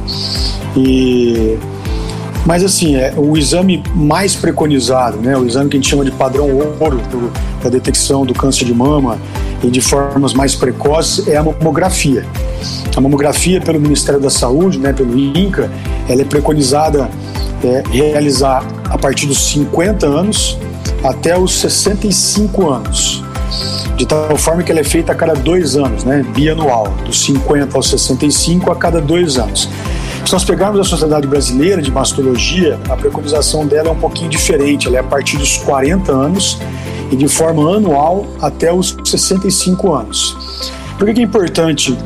e 0.75 1.59
mas 2.47 2.63
assim, 2.63 2.95
é 2.95 3.13
o 3.15 3.37
exame 3.37 3.83
mais 3.93 4.35
preconizado, 4.35 5.17
né, 5.17 5.37
o 5.37 5.45
exame 5.45 5.69
que 5.69 5.77
a 5.77 5.79
gente 5.79 5.87
chama 5.87 6.03
de 6.03 6.09
padrão 6.09 6.49
ouro 6.79 6.99
para 7.61 7.69
detecção 7.69 8.25
do 8.25 8.33
câncer 8.33 8.65
de 8.65 8.73
mama 8.73 9.19
e 9.63 9.69
de 9.69 9.79
formas 9.79 10.33
mais 10.33 10.55
precoces 10.55 11.27
é 11.27 11.37
a 11.37 11.43
mamografia. 11.43 12.25
A 12.97 12.99
mamografia 12.99 13.61
pelo 13.61 13.79
Ministério 13.79 14.19
da 14.19 14.31
Saúde, 14.31 14.79
né, 14.79 14.91
pelo 14.91 15.15
INCA, 15.15 15.69
ela 16.09 16.23
é 16.23 16.25
preconizada 16.25 17.07
é, 17.63 17.83
realizar 17.91 18.65
a 18.89 18.97
partir 18.97 19.27
dos 19.27 19.37
50 19.51 20.07
anos 20.07 20.57
até 21.03 21.37
os 21.37 21.59
65 21.59 22.69
anos. 22.69 23.23
De 23.95 24.05
tal 24.05 24.35
forma 24.37 24.63
que 24.63 24.71
ela 24.71 24.79
é 24.79 24.83
feita 24.83 25.11
a 25.11 25.15
cada 25.15 25.33
dois 25.33 25.75
anos, 25.75 26.03
né, 26.03 26.23
bianual, 26.33 26.87
dos 27.05 27.23
50 27.25 27.77
aos 27.77 27.89
65 27.89 28.71
a 28.71 28.75
cada 28.75 29.01
dois 29.01 29.37
anos. 29.37 29.69
Se 30.25 30.33
nós 30.33 30.43
pegarmos 30.43 30.79
a 30.79 30.83
Sociedade 30.83 31.27
Brasileira 31.27 31.81
de 31.81 31.91
Mastologia, 31.91 32.79
a 32.89 32.95
preconização 32.95 33.65
dela 33.65 33.89
é 33.89 33.91
um 33.91 33.99
pouquinho 33.99 34.29
diferente, 34.29 34.87
ela 34.87 34.97
é 34.97 34.99
a 34.99 35.03
partir 35.03 35.37
dos 35.37 35.57
40 35.57 36.11
anos 36.11 36.57
e 37.11 37.15
de 37.15 37.27
forma 37.27 37.75
anual 37.75 38.25
até 38.41 38.71
os 38.71 38.95
65 39.03 39.93
anos. 39.93 40.37
Por 40.97 41.11
que 41.11 41.19
é 41.19 41.23
importante 41.23 41.97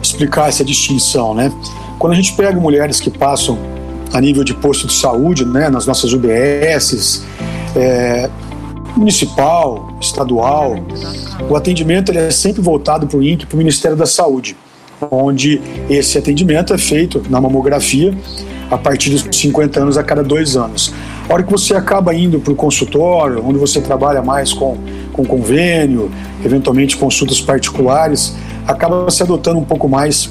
explicar 0.00 0.48
essa 0.48 0.64
distinção, 0.64 1.34
né? 1.34 1.52
Quando 1.98 2.12
a 2.12 2.16
gente 2.16 2.32
pega 2.34 2.58
mulheres 2.58 3.00
que 3.00 3.10
passam 3.10 3.58
a 4.12 4.20
nível 4.20 4.44
de 4.44 4.54
posto 4.54 4.86
de 4.86 4.92
saúde, 4.92 5.44
né, 5.44 5.68
nas 5.68 5.86
nossas 5.86 6.12
UBSs, 6.12 7.22
é, 7.74 8.30
municipal, 8.96 9.96
estadual, 10.00 10.76
o 11.48 11.56
atendimento 11.56 12.10
ele 12.10 12.18
é 12.18 12.30
sempre 12.30 12.62
voltado 12.62 13.06
para 13.06 13.18
o 13.18 13.22
INC, 13.22 13.46
para 13.46 13.54
o 13.54 13.58
Ministério 13.58 13.96
da 13.96 14.06
Saúde 14.06 14.56
onde 15.10 15.60
esse 15.88 16.18
atendimento 16.18 16.72
é 16.72 16.78
feito 16.78 17.22
na 17.28 17.40
mamografia 17.40 18.14
a 18.70 18.78
partir 18.78 19.10
dos 19.10 19.26
50 19.36 19.80
anos 19.80 19.98
a 19.98 20.02
cada 20.02 20.22
dois 20.22 20.56
anos. 20.56 20.92
A 21.28 21.32
hora 21.32 21.42
que 21.42 21.50
você 21.50 21.74
acaba 21.74 22.14
indo 22.14 22.40
para 22.40 22.52
o 22.52 22.56
consultório, 22.56 23.44
onde 23.44 23.58
você 23.58 23.80
trabalha 23.80 24.22
mais 24.22 24.52
com, 24.52 24.78
com 25.12 25.24
convênio, 25.24 26.10
eventualmente 26.44 26.96
consultas 26.96 27.40
particulares, 27.40 28.34
acaba 28.66 29.10
se 29.10 29.22
adotando 29.22 29.58
um 29.58 29.64
pouco 29.64 29.88
mais 29.88 30.30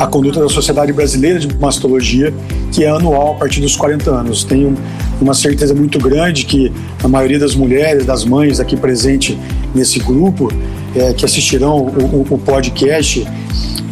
a 0.00 0.06
conduta 0.06 0.40
da 0.40 0.48
Sociedade 0.48 0.94
Brasileira 0.94 1.38
de 1.38 1.54
Mastologia, 1.58 2.32
que 2.72 2.84
é 2.84 2.88
anual 2.88 3.32
a 3.32 3.34
partir 3.34 3.60
dos 3.60 3.76
40 3.76 4.10
anos. 4.10 4.42
Tenho 4.42 4.74
uma 5.20 5.34
certeza 5.34 5.74
muito 5.74 5.98
grande 5.98 6.46
que 6.46 6.72
a 7.04 7.06
maioria 7.06 7.38
das 7.38 7.54
mulheres, 7.54 8.06
das 8.06 8.24
mães 8.24 8.58
aqui 8.60 8.78
presente 8.78 9.38
nesse 9.74 9.98
grupo, 9.98 10.50
é, 10.96 11.12
que 11.12 11.22
assistirão 11.22 11.76
o, 11.76 12.26
o, 12.30 12.38
podcast 12.38 13.28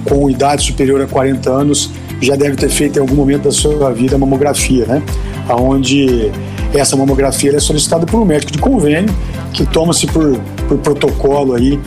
com 0.02 0.30
idade 0.30 0.64
superior 0.64 0.98
a 1.02 1.06
40 1.06 1.50
anos, 1.50 1.90
já 2.22 2.36
deve 2.36 2.56
ter 2.56 2.70
feito 2.70 2.96
em 2.96 3.00
algum 3.00 3.14
momento 3.14 3.42
da 3.42 3.52
sua 3.52 3.92
vida 3.92 4.16
a 4.16 4.18
mamografia, 4.18 4.86
né? 4.86 5.02
Onde 5.50 6.32
essa 6.72 6.96
mamografia 6.96 7.54
é 7.54 7.60
solicitada 7.60 8.06
por 8.06 8.18
um 8.18 8.24
médico 8.24 8.50
de 8.50 8.58
convênio 8.58 9.14
que 9.52 9.66
toma-se 9.66 10.06
por, 10.06 10.40
por 10.66 10.78
protocolo 10.78 11.54
aí 11.54 11.78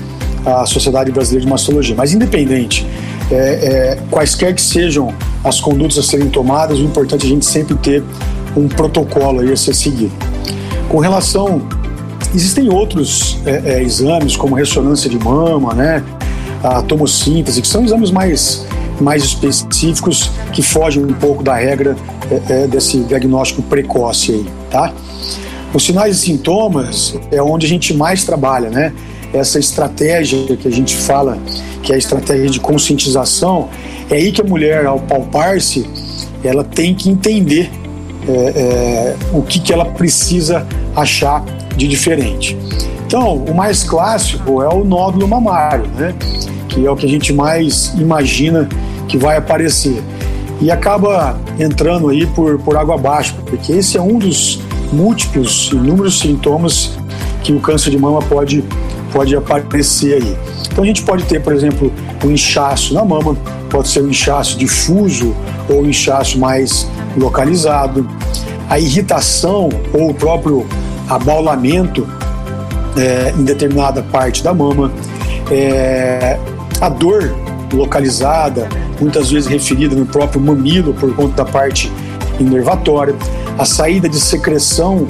a 0.45 0.65
Sociedade 0.65 1.11
Brasileira 1.11 1.45
de 1.45 1.51
Mastologia. 1.51 1.95
Mas 1.95 2.13
independente, 2.13 2.85
é, 3.31 3.35
é, 3.35 3.97
quaisquer 4.09 4.53
que 4.53 4.61
sejam 4.61 5.13
as 5.43 5.59
condutas 5.59 5.97
a 5.97 6.03
serem 6.03 6.29
tomadas, 6.29 6.79
o 6.79 6.83
importante 6.83 7.23
é 7.23 7.25
a 7.27 7.29
gente 7.29 7.45
sempre 7.45 7.75
ter 7.75 8.03
um 8.55 8.67
protocolo 8.67 9.39
aí 9.39 9.51
a 9.51 9.57
ser 9.57 9.73
seguido. 9.73 10.11
Com 10.89 10.99
relação 10.99 11.61
Existem 12.33 12.69
outros 12.69 13.39
é, 13.45 13.73
é, 13.73 13.83
exames, 13.83 14.37
como 14.37 14.55
ressonância 14.55 15.09
de 15.09 15.19
mama, 15.19 15.73
né? 15.73 16.01
a 16.63 16.81
tomossíntese, 16.81 17.61
que 17.61 17.67
são 17.67 17.83
exames 17.83 18.11
mais, 18.11 18.65
mais 18.99 19.23
específicos 19.23 20.31
que 20.53 20.61
fogem 20.61 21.03
um 21.03 21.13
pouco 21.13 21.43
da 21.43 21.55
regra 21.55 21.95
é, 22.29 22.63
é, 22.63 22.67
desse 22.67 22.99
diagnóstico 22.99 23.61
precoce 23.63 24.31
aí, 24.31 24.45
tá? 24.69 24.93
Os 25.73 25.83
sinais 25.83 26.17
e 26.17 26.19
sintomas 26.19 27.15
é 27.31 27.41
onde 27.41 27.65
a 27.65 27.69
gente 27.69 27.93
mais 27.93 28.23
trabalha, 28.23 28.69
né? 28.69 28.93
Essa 29.33 29.59
estratégia 29.59 30.57
que 30.57 30.67
a 30.67 30.71
gente 30.71 30.95
fala, 30.95 31.37
que 31.81 31.91
é 31.91 31.95
a 31.95 31.97
estratégia 31.97 32.49
de 32.49 32.59
conscientização, 32.59 33.69
é 34.09 34.15
aí 34.15 34.31
que 34.31 34.41
a 34.41 34.43
mulher, 34.43 34.85
ao 34.85 34.99
palpar-se, 34.99 35.89
ela 36.43 36.63
tem 36.63 36.93
que 36.93 37.09
entender 37.09 37.71
é, 38.27 38.31
é, 38.31 39.15
o 39.33 39.41
que, 39.41 39.59
que 39.59 39.73
ela 39.73 39.85
precisa 39.85 40.65
achar 40.95 41.43
de 41.75 41.87
diferente. 41.87 42.57
Então, 43.05 43.35
o 43.35 43.53
mais 43.53 43.83
clássico 43.83 44.61
é 44.61 44.69
o 44.69 44.83
nódulo 44.83 45.27
mamário, 45.27 45.85
né? 45.97 46.13
que 46.69 46.85
é 46.85 46.89
o 46.89 46.95
que 46.95 47.05
a 47.05 47.09
gente 47.09 47.33
mais 47.33 47.93
imagina 47.97 48.67
que 49.07 49.17
vai 49.17 49.37
aparecer. 49.37 50.01
E 50.61 50.71
acaba 50.71 51.39
entrando 51.59 52.09
aí 52.09 52.25
por, 52.27 52.59
por 52.59 52.77
água 52.77 52.95
abaixo, 52.95 53.35
porque 53.45 53.73
esse 53.73 53.97
é 53.97 54.01
um 54.01 54.17
dos 54.17 54.61
múltiplos, 54.93 55.69
inúmeros 55.73 56.19
sintomas 56.19 56.91
que 57.43 57.51
o 57.51 57.59
câncer 57.59 57.89
de 57.89 57.97
mama 57.97 58.21
pode, 58.21 58.63
pode 59.11 59.35
aparecer 59.35 60.15
aí. 60.15 60.37
Então 60.71 60.83
a 60.83 60.87
gente 60.87 61.03
pode 61.03 61.23
ter, 61.25 61.41
por 61.41 61.53
exemplo, 61.53 61.91
um 62.23 62.31
inchaço 62.31 62.93
na 62.93 63.03
mama, 63.03 63.35
pode 63.69 63.87
ser 63.87 64.01
um 64.01 64.09
inchaço 64.09 64.57
difuso 64.57 65.35
ou 65.69 65.81
um 65.81 65.85
inchaço 65.85 66.39
mais 66.39 66.87
localizado. 67.17 68.07
A 68.69 68.79
irritação 68.79 69.69
ou 69.93 70.09
o 70.09 70.13
próprio 70.13 70.65
abaulamento 71.09 72.07
é, 72.97 73.33
em 73.37 73.43
determinada 73.43 74.01
parte 74.01 74.43
da 74.43 74.53
mama, 74.53 74.91
é, 75.51 76.37
a 76.79 76.89
dor 76.89 77.35
localizada, 77.73 78.67
muitas 78.99 79.31
vezes 79.31 79.49
referida 79.49 79.95
no 79.95 80.05
próprio 80.05 80.41
mamilo 80.41 80.93
por 80.93 81.13
conta 81.15 81.43
da 81.43 81.45
parte 81.45 81.91
inervatória, 82.39 83.15
a 83.57 83.65
saída 83.65 84.09
de 84.09 84.19
secreção 84.19 85.07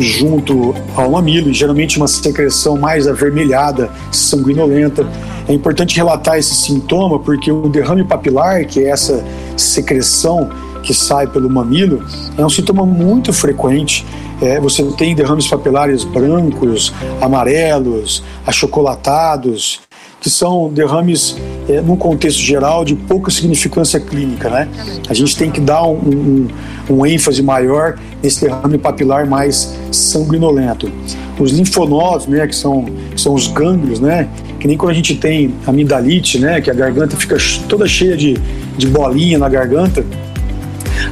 junto 0.00 0.74
ao 0.96 1.10
mamilo, 1.10 1.52
geralmente 1.52 1.98
uma 1.98 2.08
secreção 2.08 2.76
mais 2.78 3.06
avermelhada, 3.06 3.90
sanguinolenta. 4.10 5.06
É 5.46 5.52
importante 5.52 5.96
relatar 5.96 6.38
esse 6.38 6.54
sintoma 6.54 7.18
porque 7.18 7.52
o 7.52 7.68
derrame 7.68 8.04
papilar, 8.04 8.64
que 8.64 8.80
é 8.80 8.88
essa 8.88 9.24
secreção 9.56 10.48
que 10.82 10.94
sai 10.94 11.26
pelo 11.26 11.50
mamilo, 11.50 12.02
é 12.38 12.44
um 12.44 12.48
sintoma 12.48 12.86
muito 12.86 13.32
frequente 13.32 14.06
é, 14.40 14.58
você 14.58 14.82
tem 14.92 15.14
derrames 15.14 15.46
papilares 15.46 16.02
brancos, 16.02 16.92
amarelos, 17.20 18.22
achocolatados, 18.46 19.82
que 20.20 20.28
são 20.28 20.68
derrames, 20.68 21.36
é, 21.68 21.80
num 21.80 21.96
contexto 21.96 22.40
geral, 22.40 22.84
de 22.84 22.94
pouca 22.94 23.30
significância 23.30 23.98
clínica. 23.98 24.50
Né? 24.50 24.68
A 25.08 25.14
gente 25.14 25.34
tem 25.34 25.50
que 25.50 25.60
dar 25.60 25.82
um, 25.86 25.96
um, 25.96 26.48
um 26.90 27.06
ênfase 27.06 27.42
maior 27.42 27.98
nesse 28.22 28.42
derrame 28.42 28.76
papilar 28.76 29.26
mais 29.26 29.74
sanguinolento. 29.90 30.92
Os 31.38 31.52
linfonodos, 31.52 32.26
né, 32.26 32.46
que 32.46 32.54
são, 32.54 32.84
que 32.84 33.20
são 33.20 33.32
os 33.32 33.46
gânglios, 33.46 33.98
né, 33.98 34.28
que 34.58 34.68
nem 34.68 34.76
quando 34.76 34.90
a 34.90 34.94
gente 34.94 35.14
tem 35.14 35.54
amidalite, 35.66 36.38
né, 36.38 36.60
que 36.60 36.70
a 36.70 36.74
garganta 36.74 37.16
fica 37.16 37.36
toda 37.66 37.88
cheia 37.88 38.14
de, 38.14 38.34
de 38.76 38.86
bolinha 38.86 39.38
na 39.38 39.48
garganta, 39.48 40.04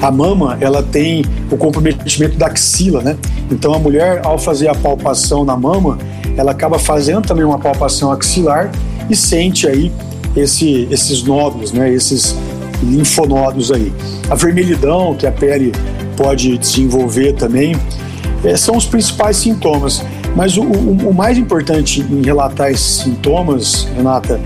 a 0.03 0.11
mama, 0.11 0.59
ela 0.61 0.83
tem 0.83 1.25
o 1.51 1.57
comprometimento 1.57 2.37
da 2.37 2.47
axila, 2.47 3.03
né? 3.03 3.17
Então 3.51 3.73
a 3.73 3.79
mulher, 3.79 4.21
ao 4.23 4.39
fazer 4.39 4.69
a 4.69 4.75
palpação 4.75 5.45
na 5.45 5.57
mama, 5.57 5.99
ela 6.37 6.53
acaba 6.53 6.79
fazendo 6.79 7.27
também 7.27 7.45
uma 7.45 7.59
palpação 7.59 8.13
axilar 8.13 8.71
e 9.09 9.17
sente 9.17 9.67
aí 9.67 9.93
esse, 10.37 10.89
esses 10.91 11.23
nódulos, 11.23 11.73
né? 11.73 11.93
Esses 11.93 12.37
linfonodos 12.83 13.73
aí. 13.73 13.93
A 14.31 14.35
vermelhidão 14.35 15.15
que 15.15 15.27
a 15.27 15.33
pele 15.33 15.73
pode 16.17 16.57
desenvolver 16.59 17.33
também 17.35 17.75
é, 18.45 18.57
são 18.57 18.77
os 18.77 18.87
principais 18.87 19.37
sintomas. 19.37 20.03
Mas 20.37 20.57
o, 20.57 20.63
o, 20.63 21.09
o 21.09 21.15
mais 21.15 21.39
importante 21.39 22.01
em 22.01 22.23
relatar 22.23 22.71
esses 22.71 23.03
sintomas, 23.03 23.89
Renata, 23.97 24.41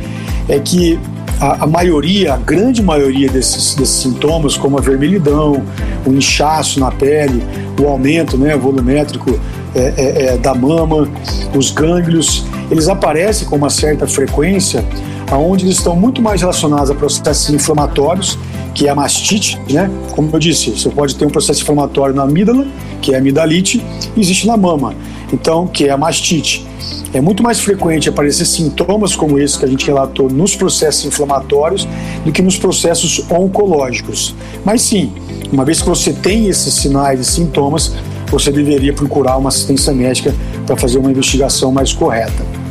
é 0.48 0.58
que 0.58 0.98
a, 1.40 1.64
a, 1.64 1.66
maioria, 1.66 2.34
a 2.34 2.36
grande 2.36 2.82
maioria 2.82 3.28
desses, 3.28 3.74
desses 3.74 4.02
sintomas, 4.02 4.56
como 4.56 4.78
a 4.78 4.80
vermelhidão, 4.80 5.62
o 6.06 6.12
inchaço 6.12 6.78
na 6.78 6.90
pele, 6.90 7.42
o 7.80 7.86
aumento 7.88 8.38
né, 8.38 8.56
volumétrico 8.56 9.38
é, 9.74 10.34
é, 10.34 10.36
da 10.38 10.54
mama, 10.54 11.08
os 11.54 11.70
gânglios, 11.70 12.44
eles 12.72 12.88
aparecem 12.88 13.46
com 13.46 13.56
uma 13.56 13.68
certa 13.68 14.06
frequência, 14.06 14.82
aonde 15.30 15.66
eles 15.66 15.76
estão 15.76 15.94
muito 15.94 16.22
mais 16.22 16.40
relacionados 16.40 16.90
a 16.90 16.94
processos 16.94 17.50
inflamatórios, 17.50 18.38
que 18.74 18.88
é 18.88 18.90
a 18.90 18.94
mastite, 18.94 19.60
né? 19.70 19.90
Como 20.12 20.30
eu 20.32 20.38
disse, 20.38 20.70
você 20.70 20.88
pode 20.88 21.14
ter 21.14 21.26
um 21.26 21.30
processo 21.30 21.60
inflamatório 21.60 22.14
na 22.14 22.22
amígdala, 22.22 22.66
que 23.02 23.12
é 23.12 23.16
a 23.16 23.18
amidalite, 23.18 23.84
e 24.16 24.20
existe 24.20 24.46
na 24.46 24.56
mama, 24.56 24.94
então, 25.30 25.66
que 25.66 25.84
é 25.84 25.90
a 25.90 25.98
mastite. 25.98 26.66
É 27.12 27.20
muito 27.20 27.42
mais 27.42 27.60
frequente 27.60 28.08
aparecer 28.08 28.46
sintomas 28.46 29.14
como 29.14 29.38
esse 29.38 29.58
que 29.58 29.66
a 29.66 29.68
gente 29.68 29.86
relatou 29.86 30.30
nos 30.30 30.56
processos 30.56 31.04
inflamatórios 31.04 31.86
do 32.24 32.32
que 32.32 32.40
nos 32.40 32.56
processos 32.56 33.22
oncológicos. 33.30 34.34
Mas 34.64 34.80
sim, 34.80 35.12
uma 35.52 35.62
vez 35.62 35.82
que 35.82 35.88
você 35.88 36.10
tem 36.10 36.48
esses 36.48 36.72
sinais 36.72 37.20
e 37.20 37.24
sintomas, 37.24 37.92
você 38.30 38.50
deveria 38.50 38.94
procurar 38.94 39.36
uma 39.36 39.50
assistência 39.50 39.92
médica 39.92 40.34
para 40.66 40.74
fazer 40.74 40.96
uma 40.96 41.10
investigação 41.10 41.70
mais 41.70 41.92
correta. 41.92 42.61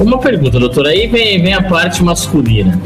Uma 0.00 0.18
pergunta, 0.18 0.58
doutor. 0.58 0.86
Aí 0.86 1.06
vem, 1.06 1.42
vem 1.42 1.54
a 1.54 1.62
parte 1.62 2.02
masculina. 2.02 2.80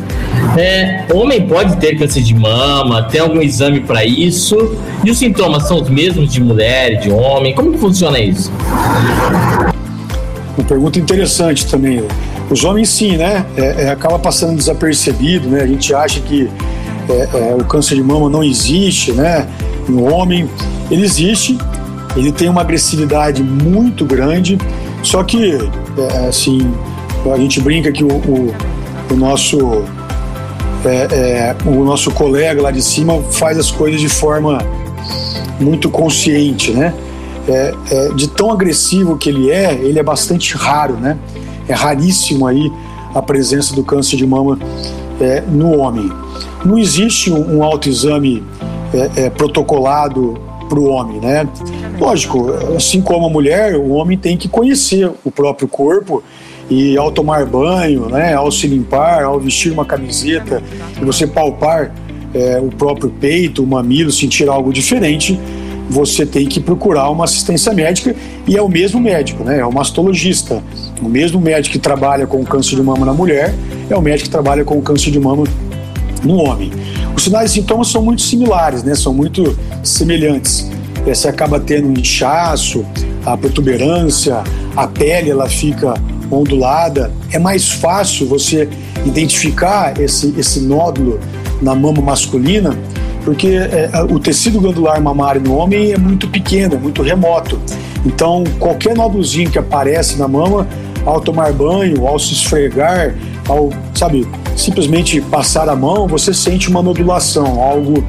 É, 0.57 1.07
homem 1.13 1.47
pode 1.47 1.77
ter 1.77 1.97
câncer 1.99 2.23
de 2.23 2.35
mama? 2.35 3.03
Tem 3.05 3.21
algum 3.21 3.41
exame 3.41 3.81
para 3.81 4.05
isso? 4.05 4.77
E 5.05 5.11
os 5.11 5.19
sintomas 5.19 5.67
são 5.67 5.81
os 5.81 5.89
mesmos 5.89 6.33
de 6.33 6.41
mulher, 6.41 7.01
de 7.01 7.11
homem? 7.11 7.55
Como 7.55 7.77
funciona 7.79 8.19
isso? 8.19 8.53
Uma 10.57 10.67
pergunta 10.67 10.99
interessante 10.99 11.67
também. 11.67 12.05
Os 12.51 12.63
homens, 12.63 12.91
sim, 12.91 13.17
né? 13.17 13.45
É, 13.57 13.85
é, 13.85 13.91
acaba 13.91 14.19
passando 14.19 14.57
desapercebido, 14.57 15.49
né? 15.49 15.63
A 15.63 15.67
gente 15.67 15.95
acha 15.95 16.21
que 16.21 16.49
é, 17.09 17.29
é, 17.51 17.55
o 17.55 17.65
câncer 17.65 17.97
de 17.97 18.03
mama 18.03 18.29
não 18.29 18.45
existe, 18.45 19.13
né? 19.13 19.47
No 19.89 20.05
homem, 20.13 20.49
ele 20.91 21.05
existe, 21.05 21.59
ele 22.17 22.33
tem 22.33 22.49
uma 22.49 22.61
agressividade 22.61 23.43
muito 23.43 24.05
grande, 24.05 24.59
só 25.03 25.23
que, 25.23 25.59
assim, 26.29 26.73
a 27.33 27.37
gente 27.37 27.61
brinca 27.61 27.91
que 27.93 28.05
o, 28.05 28.09
o, 28.09 28.55
o 29.11 29.17
nosso 29.17 29.85
é, 30.85 31.57
o 31.65 31.85
nosso 31.85 32.11
colega 32.11 32.61
lá 32.61 32.71
de 32.71 32.83
cima 32.83 33.23
faz 33.31 33.59
as 33.59 33.71
coisas 33.71 34.01
de 34.01 34.09
forma 34.09 34.59
muito 35.59 35.89
consciente, 35.89 36.73
né? 36.73 36.93
é, 37.49 37.75
é, 37.91 38.09
de 38.09 38.29
tão 38.29 38.51
agressivo 38.51 39.17
que 39.17 39.29
ele 39.29 39.51
é, 39.51 39.75
ele 39.75 39.99
é 39.99 40.03
bastante 40.03 40.55
raro, 40.55 40.95
né? 40.95 41.17
É 41.69 41.75
raríssimo 41.75 42.47
aí 42.47 42.73
a 43.15 43.23
presença 43.23 43.75
do 43.75 43.83
câncer 43.83 44.17
de 44.17 44.27
mama 44.27 44.59
é, 45.21 45.43
no 45.43 45.79
homem. 45.79 46.11
Não 46.65 46.79
existe 46.79 47.31
um, 47.31 47.59
um 47.59 47.65
autoexame 47.65 48.43
é, 48.93 49.25
é, 49.25 49.31
protocolado 49.31 50.35
para 50.69 50.79
o 50.79 50.89
homem, 50.89 51.21
né? 51.21 51.47
Lógico, 51.99 52.51
assim 52.77 53.01
como 53.01 53.27
a 53.27 53.31
mulher, 53.31 53.77
o 53.77 53.91
homem 53.91 54.19
tem 54.19 54.37
que 54.37 54.49
conhecer 54.49 55.11
o 55.25 55.31
próprio 55.31 55.69
corpo 55.69 56.23
e 56.69 56.97
ao 56.97 57.13
tomar 57.13 57.45
banho, 57.47 58.09
né, 58.09 58.35
ao 58.35 58.51
se 58.51 58.67
limpar, 58.67 59.25
ao 59.25 59.39
vestir 59.39 59.73
uma 59.73 59.85
camiseta 59.85 60.63
e 61.01 61.05
você 61.05 61.27
palpar 61.27 61.95
é, 62.35 62.59
o 62.59 62.69
próprio 62.69 63.11
peito, 63.11 63.63
o 63.63 63.67
mamilo, 63.67 64.11
sentir 64.11 64.49
algo 64.49 64.73
diferente, 64.73 65.39
você 65.89 66.25
tem 66.25 66.47
que 66.47 66.59
procurar 66.59 67.11
uma 67.11 67.25
assistência 67.25 67.73
médica 67.73 68.17
e 68.47 68.57
é 68.57 68.63
o 68.63 68.69
mesmo 68.69 68.99
médico, 68.99 69.45
né? 69.45 69.61
É 69.61 69.67
o 69.67 69.73
mastologista. 69.73 70.63
O 71.01 71.09
mesmo 71.09 71.41
médico 71.41 71.75
que 71.75 71.79
trabalha 71.79 72.27
com 72.27 72.43
câncer 72.45 72.77
de 72.77 72.83
mama 72.83 73.05
na 73.05 73.13
mulher 73.13 73.55
é 73.89 73.95
o 73.95 74.01
médico 74.01 74.25
que 74.25 74.31
trabalha 74.31 74.65
com 74.65 74.81
câncer 74.81 75.11
de 75.11 75.21
mama 75.21 75.45
no 76.25 76.37
homem. 76.37 76.73
Os 77.15 77.23
sinais 77.23 77.51
e 77.51 77.55
sintomas 77.55 77.89
são 77.89 78.03
muito 78.03 78.23
similares, 78.23 78.83
né? 78.83 78.95
São 78.95 79.13
muito 79.13 79.57
semelhantes. 79.83 80.74
Você 81.07 81.29
acaba 81.29 81.61
tendo 81.61 81.89
um 81.89 81.93
inchaço, 81.93 82.85
a 83.25 83.37
protuberância, 83.37 84.43
a 84.77 84.87
pele 84.87 85.31
ela 85.31 85.49
fica 85.49 85.95
ondulada. 86.31 87.13
É 87.31 87.39
mais 87.39 87.71
fácil 87.71 88.27
você 88.27 88.69
identificar 89.05 90.01
esse, 90.01 90.35
esse 90.39 90.61
nódulo 90.61 91.21
na 91.61 91.75
mama 91.75 92.01
masculina 92.01 92.77
porque 93.25 93.49
é, 93.49 93.91
o 94.11 94.21
tecido 94.21 94.61
glandular 94.61 95.01
mamário 95.01 95.41
no 95.41 95.57
homem 95.57 95.93
é 95.93 95.99
muito 95.99 96.29
pequeno, 96.29 96.75
é 96.75 96.79
muito 96.79 97.03
remoto. 97.03 97.59
Então, 98.05 98.45
qualquer 98.59 98.95
nódulozinho 98.95 99.51
que 99.51 99.59
aparece 99.59 100.19
na 100.19 100.29
mama, 100.29 100.69
ao 101.07 101.21
tomar 101.21 101.53
banho, 101.53 102.07
ao 102.07 102.19
se 102.19 102.35
esfregar, 102.35 103.15
ao, 103.49 103.71
sabe, 103.95 104.29
simplesmente 104.55 105.21
passar 105.23 105.69
a 105.71 105.75
mão, 105.75 106.07
você 106.07 106.35
sente 106.35 106.69
uma 106.69 106.83
nodulação, 106.83 107.63
algo 107.63 108.05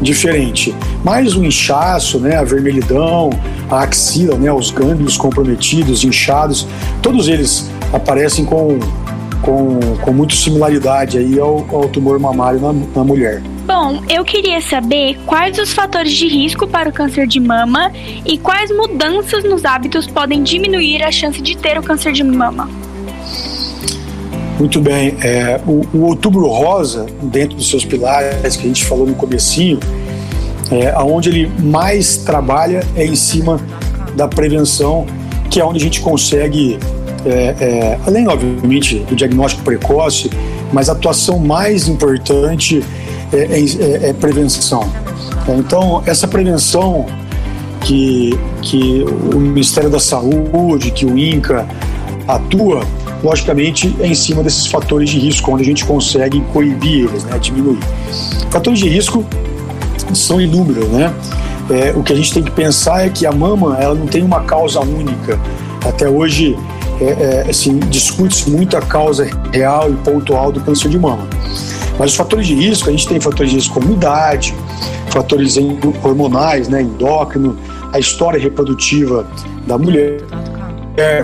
diferente. 0.00 0.74
Mas 1.04 1.34
o 1.34 1.44
inchaço, 1.44 2.18
né, 2.18 2.36
a 2.36 2.44
vermelhidão, 2.44 3.30
a 3.70 3.82
axila, 3.82 4.36
né, 4.36 4.52
os 4.52 4.70
gânglios 4.70 5.16
comprometidos, 5.16 6.04
inchados, 6.04 6.66
todos 7.02 7.28
eles 7.28 7.70
aparecem 7.92 8.44
com, 8.44 8.78
com, 9.42 9.78
com 10.00 10.12
muita 10.12 10.34
similaridade 10.34 11.18
aí 11.18 11.38
ao, 11.38 11.66
ao 11.70 11.88
tumor 11.88 12.18
mamário 12.18 12.60
na, 12.60 12.72
na 12.72 13.04
mulher. 13.04 13.42
Bom, 13.66 14.02
eu 14.08 14.24
queria 14.24 14.60
saber 14.60 15.16
quais 15.26 15.56
os 15.58 15.72
fatores 15.72 16.12
de 16.12 16.26
risco 16.26 16.66
para 16.66 16.88
o 16.88 16.92
câncer 16.92 17.26
de 17.26 17.38
mama 17.38 17.92
e 18.26 18.36
quais 18.36 18.70
mudanças 18.70 19.44
nos 19.44 19.64
hábitos 19.64 20.08
podem 20.08 20.42
diminuir 20.42 21.04
a 21.04 21.12
chance 21.12 21.40
de 21.40 21.56
ter 21.56 21.78
o 21.78 21.82
câncer 21.82 22.12
de 22.12 22.24
mama. 22.24 22.68
Muito 24.60 24.78
bem. 24.78 25.16
É, 25.22 25.58
o, 25.66 25.86
o, 25.96 26.02
outubro 26.02 26.46
rosa, 26.46 27.06
dentro 27.22 27.56
dos 27.56 27.70
seus 27.70 27.82
pilares 27.82 28.56
que 28.56 28.64
a 28.64 28.66
gente 28.66 28.84
falou 28.84 29.06
no 29.06 29.14
comecinho, 29.14 29.80
é, 30.70 30.90
aonde 30.90 31.30
ele 31.30 31.50
mais 31.58 32.18
trabalha 32.18 32.84
é 32.94 33.06
em 33.06 33.16
cima 33.16 33.58
da 34.14 34.28
prevenção, 34.28 35.06
que 35.48 35.58
é 35.60 35.64
onde 35.64 35.78
a 35.78 35.82
gente 35.82 36.02
consegue, 36.02 36.78
é, 37.24 37.54
é 37.58 37.98
além, 38.06 38.28
obviamente, 38.28 38.98
do 38.98 39.16
diagnóstico 39.16 39.64
precoce, 39.64 40.30
mas 40.70 40.90
a 40.90 40.92
atuação 40.92 41.38
mais 41.38 41.88
importante 41.88 42.84
é, 43.32 43.36
é, 43.36 43.60
é, 43.60 44.10
é 44.10 44.12
prevenção. 44.12 44.86
Então, 45.48 46.02
essa 46.04 46.28
prevenção 46.28 47.06
que, 47.80 48.38
que 48.60 49.06
o 49.34 49.40
Ministério 49.40 49.88
da 49.88 49.98
Saúde, 49.98 50.90
que 50.90 51.06
o 51.06 51.16
INCA 51.16 51.66
atua, 52.28 52.86
logicamente 53.22 53.94
é 54.00 54.06
em 54.06 54.14
cima 54.14 54.42
desses 54.42 54.66
fatores 54.66 55.10
de 55.10 55.18
risco, 55.18 55.52
onde 55.52 55.62
a 55.62 55.66
gente 55.66 55.84
consegue 55.84 56.40
coibir 56.52 57.08
eles, 57.08 57.24
né, 57.24 57.38
diminuir. 57.38 57.78
Fatores 58.50 58.78
de 58.78 58.88
risco 58.88 59.24
são 60.14 60.40
inúmeros, 60.40 60.88
né? 60.88 61.14
É, 61.70 61.92
o 61.96 62.02
que 62.02 62.12
a 62.12 62.16
gente 62.16 62.32
tem 62.32 62.42
que 62.42 62.50
pensar 62.50 63.06
é 63.06 63.08
que 63.08 63.24
a 63.24 63.32
mama 63.32 63.78
ela 63.78 63.94
não 63.94 64.06
tem 64.06 64.22
uma 64.22 64.40
causa 64.40 64.80
única. 64.80 65.38
Até 65.86 66.08
hoje 66.08 66.56
é, 67.00 67.44
é, 67.44 67.50
assim, 67.50 67.78
discute-se 67.78 68.50
muito 68.50 68.76
a 68.76 68.80
causa 68.80 69.28
real 69.52 69.90
e 69.90 69.94
pontual 69.96 70.50
do 70.50 70.60
câncer 70.60 70.88
de 70.88 70.98
mama. 70.98 71.26
Mas 71.98 72.10
os 72.10 72.16
fatores 72.16 72.46
de 72.46 72.54
risco, 72.54 72.88
a 72.88 72.92
gente 72.92 73.06
tem 73.06 73.20
fatores 73.20 73.50
de 73.50 73.58
risco 73.58 73.74
como 73.74 73.92
idade, 73.92 74.54
fatores 75.10 75.56
hormonais, 76.02 76.68
né, 76.68 76.82
endócrino, 76.82 77.56
a 77.92 77.98
história 77.98 78.40
reprodutiva 78.40 79.26
da 79.66 79.76
mulher, 79.78 80.20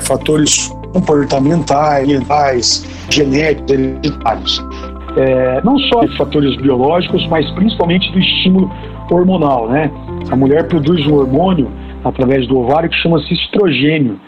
fatores 0.01 0.71
comportamentais, 0.97 2.87
genéticos, 3.11 3.71
hereditários. 3.71 4.65
É, 5.17 5.61
não 5.63 5.79
só 5.79 6.07
fatores 6.17 6.57
biológicos, 6.57 7.27
mas 7.29 7.51
principalmente 7.53 8.11
do 8.13 8.19
estímulo 8.19 8.71
hormonal, 9.11 9.69
né? 9.69 9.91
A 10.31 10.37
mulher 10.37 10.67
produz 10.69 11.07
um 11.07 11.15
hormônio 11.15 11.71
através 12.05 12.47
do 12.49 12.59
ovário 12.59 12.89
que 12.89 12.97
chama-se 12.97 13.33
estrogênio 13.33 14.19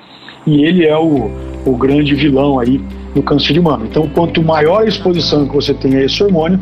e 0.46 0.64
ele 0.64 0.86
é 0.86 0.96
o, 0.96 1.30
o 1.66 1.76
grande 1.76 2.14
vilão 2.14 2.58
aí 2.58 2.80
no 3.14 3.22
câncer 3.22 3.52
de 3.52 3.60
mama. 3.60 3.86
Então, 3.86 4.08
quanto 4.08 4.42
maior 4.42 4.82
a 4.82 4.86
exposição 4.86 5.46
que 5.46 5.54
você 5.54 5.74
tem 5.74 5.94
a 5.96 6.04
esse 6.04 6.22
hormônio, 6.22 6.58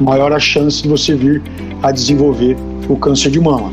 maior 0.00 0.32
a 0.32 0.38
chance 0.38 0.82
de 0.82 0.88
você 0.88 1.14
vir 1.14 1.42
a 1.82 1.90
desenvolver 1.90 2.56
o 2.88 2.96
câncer 2.96 3.30
de 3.30 3.40
mama. 3.40 3.72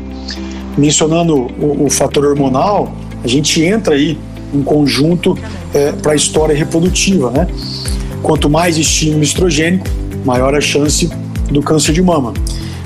Mencionando 0.76 1.34
o, 1.34 1.86
o 1.86 1.90
fator 1.90 2.24
hormonal, 2.24 2.92
a 3.22 3.28
gente 3.28 3.62
entra 3.62 3.94
aí 3.94 4.16
um 4.52 4.62
conjunto 4.62 5.36
é, 5.74 5.92
para 5.92 6.12
a 6.12 6.16
história 6.16 6.54
reprodutiva, 6.54 7.30
né? 7.30 7.46
Quanto 8.22 8.48
mais 8.50 8.76
estímulo 8.76 9.22
estrogênico, 9.22 9.86
maior 10.24 10.54
a 10.54 10.60
chance 10.60 11.10
do 11.50 11.62
câncer 11.62 11.92
de 11.92 12.02
mama. 12.02 12.32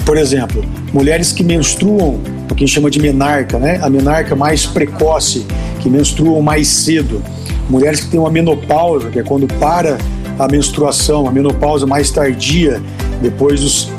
Por 0.04 0.16
exemplo, 0.16 0.64
mulheres 0.92 1.32
que 1.32 1.44
menstruam, 1.44 2.20
o 2.50 2.54
que 2.54 2.64
a 2.64 2.66
gente 2.66 2.74
chama 2.74 2.90
de 2.90 3.00
menarca, 3.00 3.58
né? 3.58 3.78
A 3.82 3.88
menarca 3.88 4.34
mais 4.34 4.66
precoce, 4.66 5.46
que 5.80 5.88
menstruam 5.88 6.42
mais 6.42 6.68
cedo, 6.68 7.22
mulheres 7.70 8.00
que 8.00 8.08
têm 8.08 8.20
uma 8.20 8.30
menopausa, 8.30 9.08
que 9.10 9.18
é 9.18 9.22
quando 9.22 9.46
para 9.46 9.96
a 10.38 10.48
menstruação, 10.48 11.26
a 11.26 11.32
menopausa 11.32 11.86
mais 11.86 12.10
tardia, 12.10 12.82
depois 13.20 13.60
dos 13.60 13.90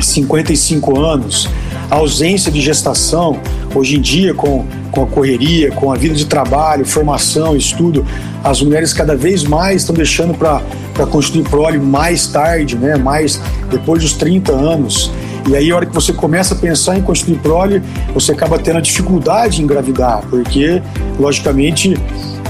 55 0.00 1.00
anos, 1.00 1.48
a 1.90 1.96
ausência 1.96 2.52
de 2.52 2.60
gestação, 2.60 3.38
hoje 3.74 3.96
em 3.96 4.00
dia, 4.00 4.34
com, 4.34 4.64
com 4.90 5.04
a 5.04 5.06
correria, 5.06 5.70
com 5.72 5.90
a 5.92 5.96
vida 5.96 6.14
de 6.14 6.26
trabalho, 6.26 6.84
formação, 6.84 7.56
estudo, 7.56 8.04
as 8.44 8.60
mulheres 8.60 8.92
cada 8.92 9.16
vez 9.16 9.44
mais 9.44 9.82
estão 9.82 9.94
deixando 9.94 10.34
para 10.34 11.06
constituir 11.06 11.48
prole 11.48 11.78
mais 11.78 12.26
tarde, 12.26 12.76
né? 12.76 12.96
mais 12.96 13.40
depois 13.70 14.02
dos 14.02 14.12
30 14.12 14.52
anos. 14.52 15.10
E 15.48 15.56
aí, 15.56 15.70
a 15.70 15.76
hora 15.76 15.86
que 15.86 15.94
você 15.94 16.12
começa 16.12 16.54
a 16.54 16.58
pensar 16.58 16.98
em 16.98 17.02
constituir 17.02 17.38
prole, 17.38 17.82
você 18.12 18.32
acaba 18.32 18.58
tendo 18.58 18.78
a 18.78 18.80
dificuldade 18.82 19.60
em 19.60 19.64
engravidar, 19.64 20.22
porque, 20.28 20.82
logicamente, 21.18 21.96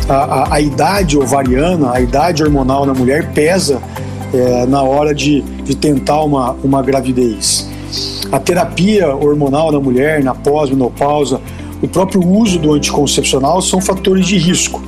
a, 0.09 0.15
a, 0.15 0.55
a 0.55 0.61
idade 0.61 1.17
ovariana, 1.17 1.93
a 1.93 2.01
idade 2.01 2.43
hormonal 2.43 2.85
na 2.85 2.95
mulher 2.95 3.31
pesa 3.33 3.81
é, 4.35 4.67
na 4.67 4.83
hora 4.83 5.15
de, 5.15 5.43
de 5.43 5.77
tentar 5.77 6.23
uma, 6.23 6.57
uma 6.65 6.83
gravidez. 6.83 7.69
A 8.31 8.39
terapia 8.39 9.15
hormonal 9.15 9.73
na 9.73 9.81
mulher, 9.81 10.23
na 10.23 10.35
pós-menopausa, 10.35 11.41
o 11.81 11.89
próprio 11.89 12.27
uso 12.27 12.59
do 12.59 12.73
anticoncepcional 12.73 13.63
são 13.63 13.81
fatores 13.81 14.27
de 14.27 14.37
risco. 14.37 14.83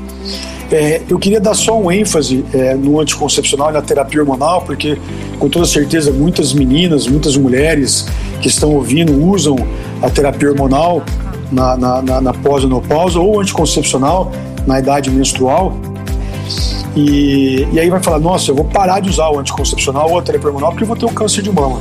É, 0.72 1.02
eu 1.08 1.18
queria 1.18 1.40
dar 1.40 1.54
só 1.54 1.76
um 1.76 1.90
ênfase 1.90 2.44
é, 2.54 2.74
no 2.74 3.00
anticoncepcional 3.00 3.70
e 3.70 3.72
na 3.72 3.82
terapia 3.82 4.20
hormonal, 4.20 4.62
porque 4.62 4.96
com 5.38 5.48
toda 5.48 5.66
certeza 5.66 6.12
muitas 6.12 6.52
meninas, 6.52 7.08
muitas 7.08 7.36
mulheres 7.36 8.06
que 8.40 8.46
estão 8.46 8.74
ouvindo 8.74 9.12
usam 9.12 9.56
a 10.00 10.08
terapia 10.08 10.50
hormonal 10.50 11.02
na, 11.50 11.76
na, 11.76 12.02
na, 12.02 12.20
na 12.20 12.32
pós-menopausa 12.32 13.18
ou 13.18 13.40
anticoncepcional 13.40 14.30
na 14.66 14.78
idade 14.78 15.10
menstrual. 15.10 15.76
E, 16.94 17.66
e 17.72 17.80
aí 17.80 17.90
vai 17.90 18.02
falar, 18.02 18.20
nossa, 18.20 18.50
eu 18.50 18.54
vou 18.54 18.64
parar 18.64 19.00
de 19.00 19.08
usar 19.08 19.28
o 19.30 19.38
anticoncepcional 19.38 20.10
ou 20.10 20.18
a 20.18 20.22
terapia 20.22 20.48
hormonal 20.48 20.70
porque 20.70 20.84
eu 20.84 20.88
vou 20.88 20.96
ter 20.96 21.06
um 21.06 21.14
câncer 21.14 21.42
de 21.42 21.50
mama. 21.50 21.80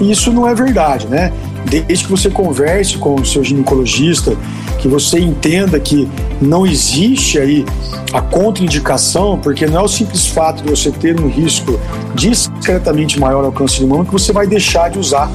E 0.00 0.10
isso 0.10 0.32
não 0.32 0.46
é 0.46 0.54
verdade, 0.54 1.06
né? 1.06 1.32
Desde 1.64 2.04
que 2.04 2.10
você 2.10 2.30
converse 2.30 2.96
com 2.96 3.14
o 3.14 3.24
seu 3.24 3.44
ginecologista, 3.44 4.34
que 4.78 4.88
você 4.88 5.20
entenda 5.20 5.78
que 5.78 6.08
não 6.40 6.66
existe 6.66 7.38
aí 7.38 7.66
a 8.12 8.20
contraindicação, 8.20 9.38
porque 9.38 9.66
não 9.66 9.80
é 9.80 9.82
o 9.82 9.88
simples 9.88 10.26
fato 10.26 10.62
de 10.62 10.70
você 10.70 10.90
ter 10.90 11.20
um 11.20 11.28
risco 11.28 11.78
discretamente 12.14 13.20
maior 13.20 13.44
ao 13.44 13.52
câncer 13.52 13.80
de 13.80 13.86
mama 13.86 14.04
que 14.04 14.12
você 14.12 14.32
vai 14.32 14.46
deixar 14.46 14.90
de 14.90 14.98
usar 14.98 15.30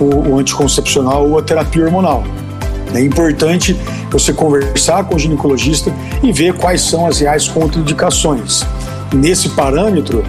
o, 0.00 0.30
o 0.30 0.38
anticoncepcional 0.38 1.28
ou 1.28 1.38
a 1.38 1.42
terapia 1.42 1.84
hormonal. 1.84 2.24
É 2.92 3.00
importante 3.00 3.76
você 4.10 4.32
conversar 4.32 5.04
com 5.04 5.16
o 5.16 5.18
ginecologista 5.18 5.92
e 6.22 6.32
ver 6.32 6.54
quais 6.54 6.80
são 6.80 7.06
as 7.06 7.18
reais 7.18 7.48
contraindicações. 7.48 8.62
Nesse 9.12 9.48
parâmetro, 9.50 10.24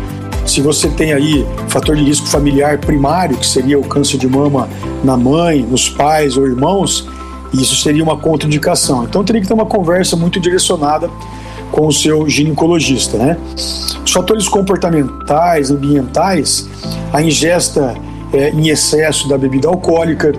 se 0.46 0.62
você 0.62 0.88
tem 0.90 1.12
aí 1.12 1.46
fator 1.68 1.96
de 1.96 2.04
risco 2.04 2.28
familiar 2.28 2.78
primário, 2.78 3.36
que 3.38 3.48
seria 3.48 3.80
o 3.80 3.84
câncer 3.84 4.18
de 4.18 4.28
mama 4.28 4.70
na 5.04 5.18
mãe, 5.18 5.62
nos 5.62 5.90
pais 5.90 6.38
ou 6.38 6.46
irmãos, 6.46 7.08
isso 7.52 7.76
seria 7.78 8.04
uma 8.04 8.18
contraindicação. 8.18 9.04
Então 9.04 9.24
teria 9.24 9.42
que 9.42 9.48
ter 9.48 9.54
uma 9.54 9.66
conversa 9.66 10.16
muito 10.16 10.40
direcionada 10.40 11.10
com 11.72 11.88
o 11.88 11.92
seu 11.92 12.30
ginecologista, 12.30 13.18
né? 13.18 13.38
Os 13.56 14.12
fatores 14.12 14.48
comportamentais, 14.48 15.72
ambientais, 15.72 16.70
a 17.12 17.22
ingesta 17.22 17.96
é, 18.32 18.50
em 18.50 18.70
excesso 18.70 19.28
da 19.28 19.38
bebida 19.38 19.68
alcoólica, 19.68 20.32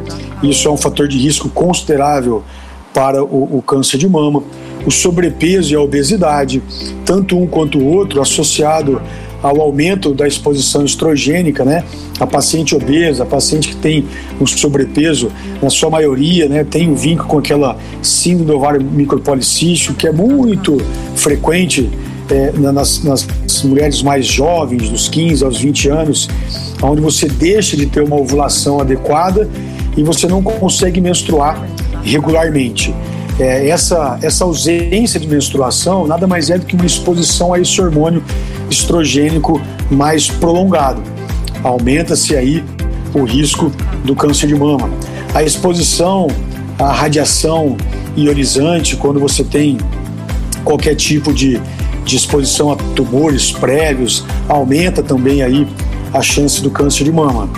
isso 0.42 0.69
é 0.69 0.71
um 0.71 0.77
fator 0.77 1.09
de 1.09 1.19
risco 1.19 1.49
considerável 1.49 2.45
para 2.95 3.23
o, 3.23 3.59
o 3.59 3.62
câncer 3.62 3.99
de 3.99 4.09
mama, 4.09 4.42
o 4.87 4.90
sobrepeso 4.90 5.73
e 5.73 5.77
a 5.77 5.81
obesidade, 5.81 6.62
tanto 7.05 7.37
um 7.37 7.47
quanto 7.47 7.79
o 7.79 7.87
outro, 7.87 8.21
associado 8.21 9.03
ao 9.42 9.61
aumento 9.61 10.14
da 10.14 10.27
exposição 10.27 10.85
estrogênica, 10.85 11.64
né? 11.64 11.85
A 12.18 12.27
paciente 12.27 12.75
obesa, 12.75 13.22
a 13.22 13.27
paciente 13.27 13.68
que 13.68 13.77
tem 13.77 14.07
um 14.40 14.46
sobrepeso, 14.46 15.31
na 15.62 15.70
sua 15.70 15.90
maioria, 15.90 16.49
né, 16.49 16.64
tem 16.64 16.88
um 16.88 16.94
vínculo 16.94 17.29
com 17.29 17.38
aquela 17.38 17.77
síndrome 18.03 18.46
do 18.46 18.57
ovário 18.57 18.83
micropolicístico, 18.83 19.94
que 19.94 20.07
é 20.07 20.12
muito 20.12 20.79
frequente 21.14 21.90
é, 22.31 22.53
nas, 22.53 23.03
nas, 23.05 23.27
mulheres 23.64 24.03
mais 24.03 24.27
jovens, 24.27 24.88
dos 24.88 25.09
15 25.09 25.44
aos 25.44 25.59
20 25.59 25.88
anos, 25.88 26.29
onde 26.83 27.01
você 27.01 27.29
deixa 27.29 27.77
de 27.77 27.87
ter 27.87 28.03
uma 28.03 28.16
ovulação 28.16 28.81
adequada 28.81 29.49
e 29.96 30.03
você 30.03 30.27
não 30.27 30.42
consegue 30.42 31.01
menstruar 31.01 31.66
regularmente. 32.03 32.94
É, 33.38 33.68
essa, 33.68 34.18
essa 34.22 34.44
ausência 34.44 35.20
de 35.20 35.29
menstruação 35.29 36.07
nada 36.07 36.27
mais 36.27 36.49
é 36.49 36.59
do 36.59 36.64
que 36.64 36.75
uma 36.75 36.87
exposição 36.87 37.53
a 37.53 37.61
esse 37.61 37.81
hormônio 37.81 38.22
estrogênico 38.70 39.61
mais 39.90 40.29
prolongado. 40.29 41.03
Aumenta-se 41.62 42.35
aí 42.35 42.64
o 43.12 43.25
risco 43.25 43.70
do 44.05 44.14
câncer 44.14 44.46
de 44.46 44.55
mama. 44.55 44.90
A 45.35 45.42
exposição 45.42 46.29
à 46.79 46.92
radiação 46.92 47.77
ionizante, 48.16 48.96
quando 48.96 49.20
você 49.20 49.44
tem 49.44 49.79
qualquer 50.64 50.94
tipo 50.94 51.33
de, 51.33 51.61
de 52.05 52.16
exposição 52.16 52.72
a 52.72 52.77
tumores 52.77 53.53
prévios, 53.53 54.25
aumenta 54.49 55.03
também 55.03 55.42
aí 55.42 55.66
a 56.12 56.22
chance 56.22 56.62
do 56.62 56.70
câncer 56.70 57.05
de 57.05 57.12
mama. 57.12 57.49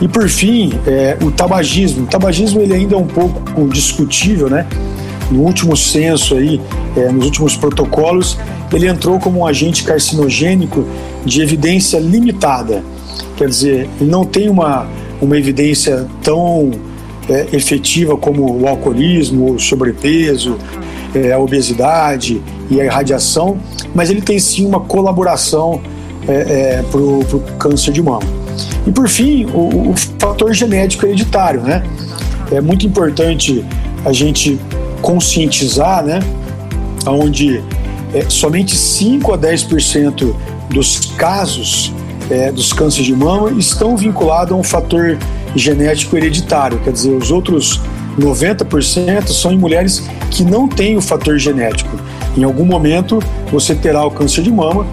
E 0.00 0.08
por 0.08 0.28
fim, 0.28 0.72
é, 0.86 1.16
o 1.22 1.30
tabagismo. 1.30 2.04
O 2.04 2.06
tabagismo 2.06 2.60
ele 2.60 2.72
ainda 2.72 2.94
é 2.94 2.98
um 2.98 3.06
pouco 3.06 3.68
discutível, 3.68 4.48
né? 4.48 4.66
No 5.30 5.42
último 5.42 5.76
censo 5.76 6.34
aí, 6.34 6.60
é, 6.96 7.10
nos 7.10 7.26
últimos 7.26 7.56
protocolos, 7.56 8.38
ele 8.72 8.88
entrou 8.88 9.18
como 9.18 9.40
um 9.40 9.46
agente 9.46 9.84
carcinogênico 9.84 10.84
de 11.24 11.42
evidência 11.42 11.98
limitada. 11.98 12.82
Quer 13.36 13.48
dizer, 13.48 13.88
ele 14.00 14.10
não 14.10 14.24
tem 14.24 14.48
uma, 14.48 14.86
uma 15.20 15.36
evidência 15.38 16.06
tão 16.22 16.70
é, 17.28 17.48
efetiva 17.52 18.16
como 18.16 18.60
o 18.60 18.66
alcoolismo, 18.66 19.54
o 19.54 19.58
sobrepeso, 19.58 20.56
é, 21.14 21.32
a 21.32 21.38
obesidade 21.38 22.42
e 22.70 22.80
a 22.80 22.84
irradiação, 22.84 23.58
mas 23.94 24.10
ele 24.10 24.20
tem 24.20 24.38
sim 24.38 24.66
uma 24.66 24.80
colaboração 24.80 25.80
é, 26.26 26.78
é 26.78 26.84
para 26.90 27.00
o 27.00 27.42
câncer 27.58 27.92
de 27.92 28.02
mama. 28.02 28.26
E 28.86 28.90
por 28.90 29.08
fim, 29.08 29.46
o, 29.46 29.90
o 29.90 29.94
fator 30.18 30.52
genético 30.52 31.06
hereditário, 31.06 31.60
né? 31.60 31.82
É 32.50 32.60
muito 32.60 32.86
importante 32.86 33.64
a 34.04 34.12
gente 34.12 34.58
conscientizar, 35.00 36.04
né? 36.04 36.20
Onde 37.06 37.62
é, 38.14 38.28
somente 38.28 38.76
5 38.76 39.32
a 39.32 39.38
10% 39.38 40.34
dos 40.70 41.06
casos 41.16 41.92
é, 42.30 42.52
dos 42.52 42.72
cânceres 42.72 43.06
de 43.06 43.14
mama 43.14 43.52
estão 43.52 43.96
vinculados 43.96 44.52
a 44.52 44.56
um 44.56 44.62
fator 44.62 45.18
genético 45.56 46.16
hereditário, 46.16 46.78
quer 46.80 46.92
dizer, 46.92 47.10
os 47.10 47.30
outros 47.30 47.80
90% 48.18 49.28
são 49.28 49.52
em 49.52 49.58
mulheres 49.58 50.02
que 50.30 50.44
não 50.44 50.68
têm 50.68 50.96
o 50.96 51.00
fator 51.00 51.38
genético. 51.38 51.96
Em 52.36 52.44
algum 52.44 52.64
momento 52.64 53.18
você 53.50 53.74
terá 53.74 54.04
o 54.04 54.10
câncer 54.10 54.42
de 54.42 54.50
mama 54.50 54.86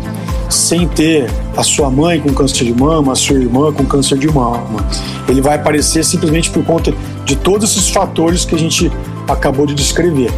sem 0.50 0.88
ter 0.88 1.30
a 1.58 1.64
sua 1.64 1.90
mãe 1.90 2.20
com 2.20 2.34
câncer 2.34 2.66
de 2.66 2.74
mama, 2.74 3.14
a 3.14 3.16
sua 3.16 3.38
irmã 3.38 3.74
com 3.74 3.84
câncer 3.86 4.18
de 4.18 4.28
mama. 4.28 4.86
Ele 5.28 5.42
vai 5.42 5.56
aparecer 5.56 6.06
simplesmente 6.06 6.50
por 6.52 6.64
conta 6.64 6.94
de 7.26 7.36
todos 7.36 7.72
esses 7.72 7.90
fatores 7.90 8.46
que 8.46 8.56
a 8.56 8.58
gente 8.58 8.92
acabou 9.28 9.66
de 9.66 9.74
descrever. 9.74 10.32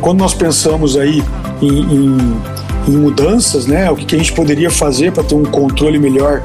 Quando 0.00 0.20
nós 0.20 0.34
pensamos 0.34 0.96
aí 0.96 1.22
em, 1.60 1.68
em, 1.68 2.16
em 2.88 2.96
mudanças, 2.96 3.66
né, 3.66 3.90
o 3.90 3.96
que, 3.96 4.14
a 4.14 4.18
gente 4.18 4.32
poderia 4.32 4.70
fazer 4.70 5.12
para 5.12 5.24
ter 5.24 5.34
um 5.34 5.44
controle 5.44 5.98
melhor 5.98 6.42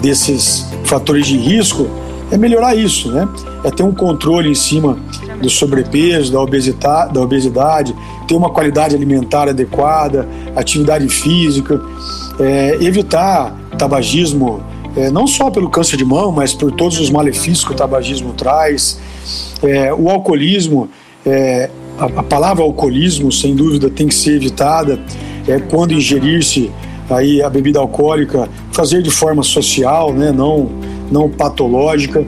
desses 0.00 0.66
fatores 0.84 1.26
de 1.26 1.36
risco, 1.36 1.88
é 2.30 2.36
melhorar 2.36 2.74
isso, 2.74 3.10
né? 3.10 3.26
É 3.64 3.70
ter 3.70 3.82
um 3.82 3.94
controle 3.94 4.50
em 4.50 4.54
cima 4.54 4.98
do 5.40 5.48
sobrepeso, 5.48 6.30
da 6.30 6.40
obesidade, 6.40 7.14
da 7.14 7.20
obesidade 7.22 7.94
ter 8.28 8.34
uma 8.34 8.50
qualidade 8.50 8.94
alimentar 8.94 9.48
adequada, 9.48 10.28
atividade 10.54 11.08
física, 11.08 11.80
é, 12.38 12.76
evitar 12.80 13.56
tabagismo, 13.78 14.62
é, 14.94 15.10
não 15.10 15.26
só 15.26 15.50
pelo 15.50 15.70
câncer 15.70 15.96
de 15.96 16.04
mão, 16.04 16.30
mas 16.30 16.52
por 16.52 16.70
todos 16.70 17.00
os 17.00 17.10
malefícios 17.10 17.64
que 17.64 17.72
o 17.72 17.74
tabagismo 17.74 18.34
traz, 18.34 19.00
é, 19.62 19.92
o 19.92 20.10
alcoolismo, 20.10 20.88
é, 21.26 21.70
a, 21.98 22.04
a, 22.04 22.22
palavra 22.22 22.62
alcoolismo, 22.62 23.30
sem 23.30 23.54
dúvida, 23.54 23.90
tem 23.90 24.06
que 24.06 24.14
ser 24.14 24.36
evitada 24.36 24.98
é, 25.46 25.58
quando 25.58 25.92
ingerir-se 25.92 26.70
aí 27.10 27.42
a 27.42 27.48
bebida 27.48 27.78
alcoólica, 27.78 28.48
fazer 28.72 29.02
de 29.02 29.10
forma 29.10 29.42
social, 29.42 30.12
né, 30.12 30.30
não, 30.30 30.70
não 31.10 31.28
patológica. 31.28 32.24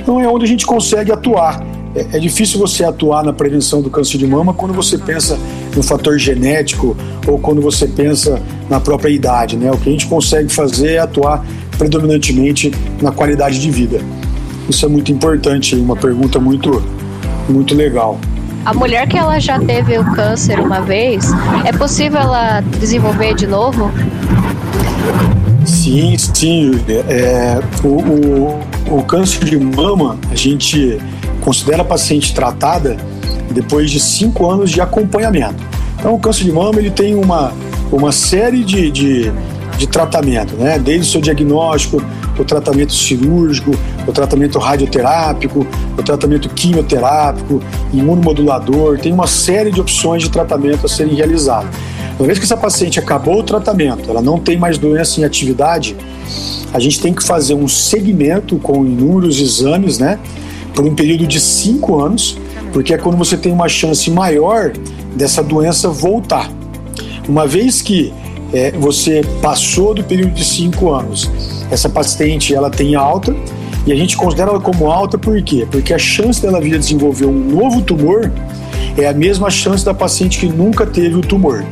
Então 0.00 0.20
é 0.20 0.28
onde 0.28 0.44
a 0.44 0.48
gente 0.48 0.66
consegue 0.66 1.12
atuar. 1.12 1.64
É, 1.94 2.16
é 2.16 2.18
difícil 2.18 2.58
você 2.58 2.84
atuar 2.84 3.22
na 3.22 3.32
prevenção 3.32 3.80
do 3.80 3.88
câncer 3.88 4.18
de 4.18 4.26
mama 4.26 4.52
quando 4.52 4.74
você 4.74 4.98
pensa 4.98 5.38
no 5.76 5.82
fator 5.82 6.18
genético 6.18 6.96
ou 7.26 7.38
quando 7.38 7.60
você 7.60 7.86
pensa 7.86 8.42
na 8.68 8.80
própria 8.80 9.10
idade. 9.10 9.56
Né? 9.56 9.70
O 9.70 9.76
que 9.76 9.88
a 9.88 9.92
gente 9.92 10.06
consegue 10.06 10.52
fazer 10.52 10.94
é 10.94 10.98
atuar 10.98 11.44
predominantemente 11.78 12.72
na 13.00 13.12
qualidade 13.12 13.60
de 13.60 13.70
vida. 13.70 14.00
Isso 14.68 14.86
é 14.86 14.88
muito 14.88 15.12
importante, 15.12 15.76
uma 15.76 15.96
pergunta 15.96 16.40
muito, 16.40 16.82
muito 17.48 17.74
legal. 17.74 18.18
A 18.64 18.72
mulher 18.72 19.06
que 19.06 19.18
ela 19.18 19.38
já 19.38 19.58
teve 19.58 19.98
o 19.98 20.04
câncer 20.12 20.58
uma 20.58 20.80
vez, 20.80 21.30
é 21.64 21.72
possível 21.72 22.20
ela 22.20 22.60
desenvolver 22.80 23.34
de 23.34 23.46
novo? 23.46 23.90
Sim, 25.66 26.16
sim. 26.16 26.72
É, 27.08 27.60
o, 27.82 27.88
o, 27.88 28.98
o 28.98 29.02
câncer 29.02 29.44
de 29.44 29.58
mama, 29.58 30.18
a 30.30 30.34
gente 30.34 30.98
considera 31.42 31.82
a 31.82 31.84
paciente 31.84 32.34
tratada 32.34 32.96
depois 33.50 33.90
de 33.90 34.00
cinco 34.00 34.50
anos 34.50 34.70
de 34.70 34.80
acompanhamento. 34.80 35.62
Então, 35.98 36.14
o 36.14 36.18
câncer 36.18 36.44
de 36.44 36.52
mama 36.52 36.78
ele 36.78 36.90
tem 36.90 37.14
uma, 37.14 37.52
uma 37.92 38.12
série 38.12 38.64
de, 38.64 38.90
de, 38.90 39.32
de 39.76 39.86
tratamento, 39.86 40.54
né? 40.56 40.78
desde 40.78 41.08
o 41.08 41.12
seu 41.12 41.20
diagnóstico, 41.20 42.02
o 42.38 42.44
tratamento 42.44 42.92
cirúrgico, 42.92 43.72
o 44.06 44.12
tratamento 44.12 44.58
radioterápico, 44.58 45.66
o 45.96 46.02
tratamento 46.02 46.48
quimioterápico, 46.48 47.62
imunomodulador, 47.92 48.98
tem 48.98 49.12
uma 49.12 49.26
série 49.26 49.70
de 49.70 49.80
opções 49.80 50.22
de 50.22 50.30
tratamento 50.30 50.86
a 50.86 50.88
serem 50.88 51.14
realizadas. 51.14 51.70
Uma 52.18 52.26
vez 52.26 52.38
que 52.38 52.44
essa 52.44 52.56
paciente 52.56 52.98
acabou 52.98 53.40
o 53.40 53.42
tratamento, 53.42 54.08
ela 54.08 54.22
não 54.22 54.38
tem 54.38 54.56
mais 54.56 54.78
doença 54.78 55.20
em 55.20 55.24
atividade, 55.24 55.96
a 56.72 56.78
gente 56.78 57.00
tem 57.00 57.12
que 57.12 57.22
fazer 57.22 57.54
um 57.54 57.68
segmento 57.68 58.56
com 58.58 58.84
inúmeros 58.84 59.40
exames, 59.40 59.98
né? 59.98 60.18
Por 60.74 60.84
um 60.84 60.94
período 60.94 61.26
de 61.26 61.40
cinco 61.40 62.00
anos, 62.00 62.36
porque 62.72 62.94
é 62.94 62.98
quando 62.98 63.16
você 63.16 63.36
tem 63.36 63.52
uma 63.52 63.68
chance 63.68 64.10
maior 64.10 64.72
dessa 65.14 65.42
doença 65.42 65.88
voltar. 65.88 66.50
Uma 67.28 67.46
vez 67.46 67.80
que 67.80 68.12
é, 68.52 68.70
você 68.72 69.22
passou 69.42 69.94
do 69.94 70.04
período 70.04 70.32
de 70.32 70.44
cinco 70.44 70.92
anos, 70.92 71.30
essa 71.70 71.88
paciente 71.88 72.54
ela 72.54 72.70
tem 72.70 72.94
alta 72.94 73.34
e 73.86 73.92
a 73.92 73.96
gente 73.96 74.16
considera 74.16 74.50
ela 74.50 74.60
como 74.60 74.90
alta 74.90 75.18
por 75.18 75.40
quê? 75.42 75.66
Porque 75.70 75.92
a 75.92 75.98
chance 75.98 76.40
dela 76.40 76.60
vir 76.60 76.74
a 76.74 76.78
desenvolver 76.78 77.26
um 77.26 77.32
novo 77.32 77.82
tumor 77.82 78.30
é 78.96 79.06
a 79.06 79.12
mesma 79.12 79.50
chance 79.50 79.84
da 79.84 79.92
paciente 79.92 80.38
que 80.38 80.46
nunca 80.46 80.86
teve 80.86 81.16
o 81.16 81.20
tumor. 81.20 81.64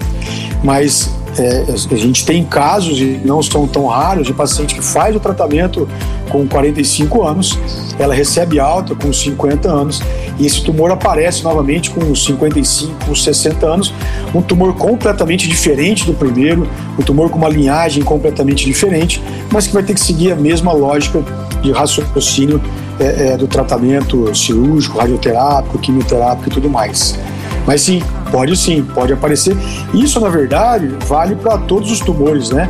Mas 0.63 1.11
é, 1.39 1.65
a 1.91 1.97
gente 1.97 2.27
tem 2.27 2.45
casos, 2.45 2.99
e 2.99 3.21
não 3.25 3.43
são 3.43 3.67
tão 3.67 3.87
raros, 3.87 4.27
de 4.27 4.35
paciente 4.35 4.75
que 4.75 4.83
faz 4.83 5.17
o 5.17 5.21
tratamento 5.21 5.89
com 6.33 6.49
45 6.49 7.23
anos, 7.23 7.59
ela 7.99 8.15
recebe 8.15 8.59
alta 8.59 8.95
com 8.95 9.13
50 9.13 9.71
anos, 9.71 10.03
e 10.39 10.47
esse 10.47 10.65
tumor 10.65 10.91
aparece 10.91 11.45
novamente 11.45 11.91
com 11.91 12.15
55, 12.15 13.15
60 13.15 13.67
anos, 13.67 13.95
um 14.35 14.41
tumor 14.41 14.75
completamente 14.75 15.47
diferente 15.47 16.07
do 16.07 16.15
primeiro, 16.15 16.67
um 16.99 17.03
tumor 17.03 17.29
com 17.29 17.37
uma 17.37 17.51
linhagem 17.51 18.03
completamente 18.03 18.65
diferente, 18.65 19.23
mas 19.53 19.67
que 19.67 19.75
vai 19.75 19.83
ter 19.83 19.93
que 19.93 20.01
seguir 20.01 20.33
a 20.33 20.37
mesma 20.37 20.73
lógica 20.73 21.23
de 21.61 21.71
raciocínio 21.71 22.61
é, 22.99 23.33
é, 23.33 23.37
do 23.37 23.47
tratamento 23.47 24.35
cirúrgico, 24.35 24.99
radioterápico, 24.99 25.79
quimioterápico 25.79 26.49
e 26.49 26.51
tudo 26.51 26.71
mais. 26.71 27.19
Mas 27.67 27.83
sim, 27.83 28.03
pode 28.31 28.57
sim, 28.57 28.83
pode 28.83 29.13
aparecer. 29.13 29.57
Isso, 29.93 30.19
na 30.19 30.29
verdade, 30.29 30.89
vale 31.07 31.37
para 31.37 31.59
todos 31.59 31.93
os 31.93 32.01
tumores, 32.01 32.51
né? 32.51 32.69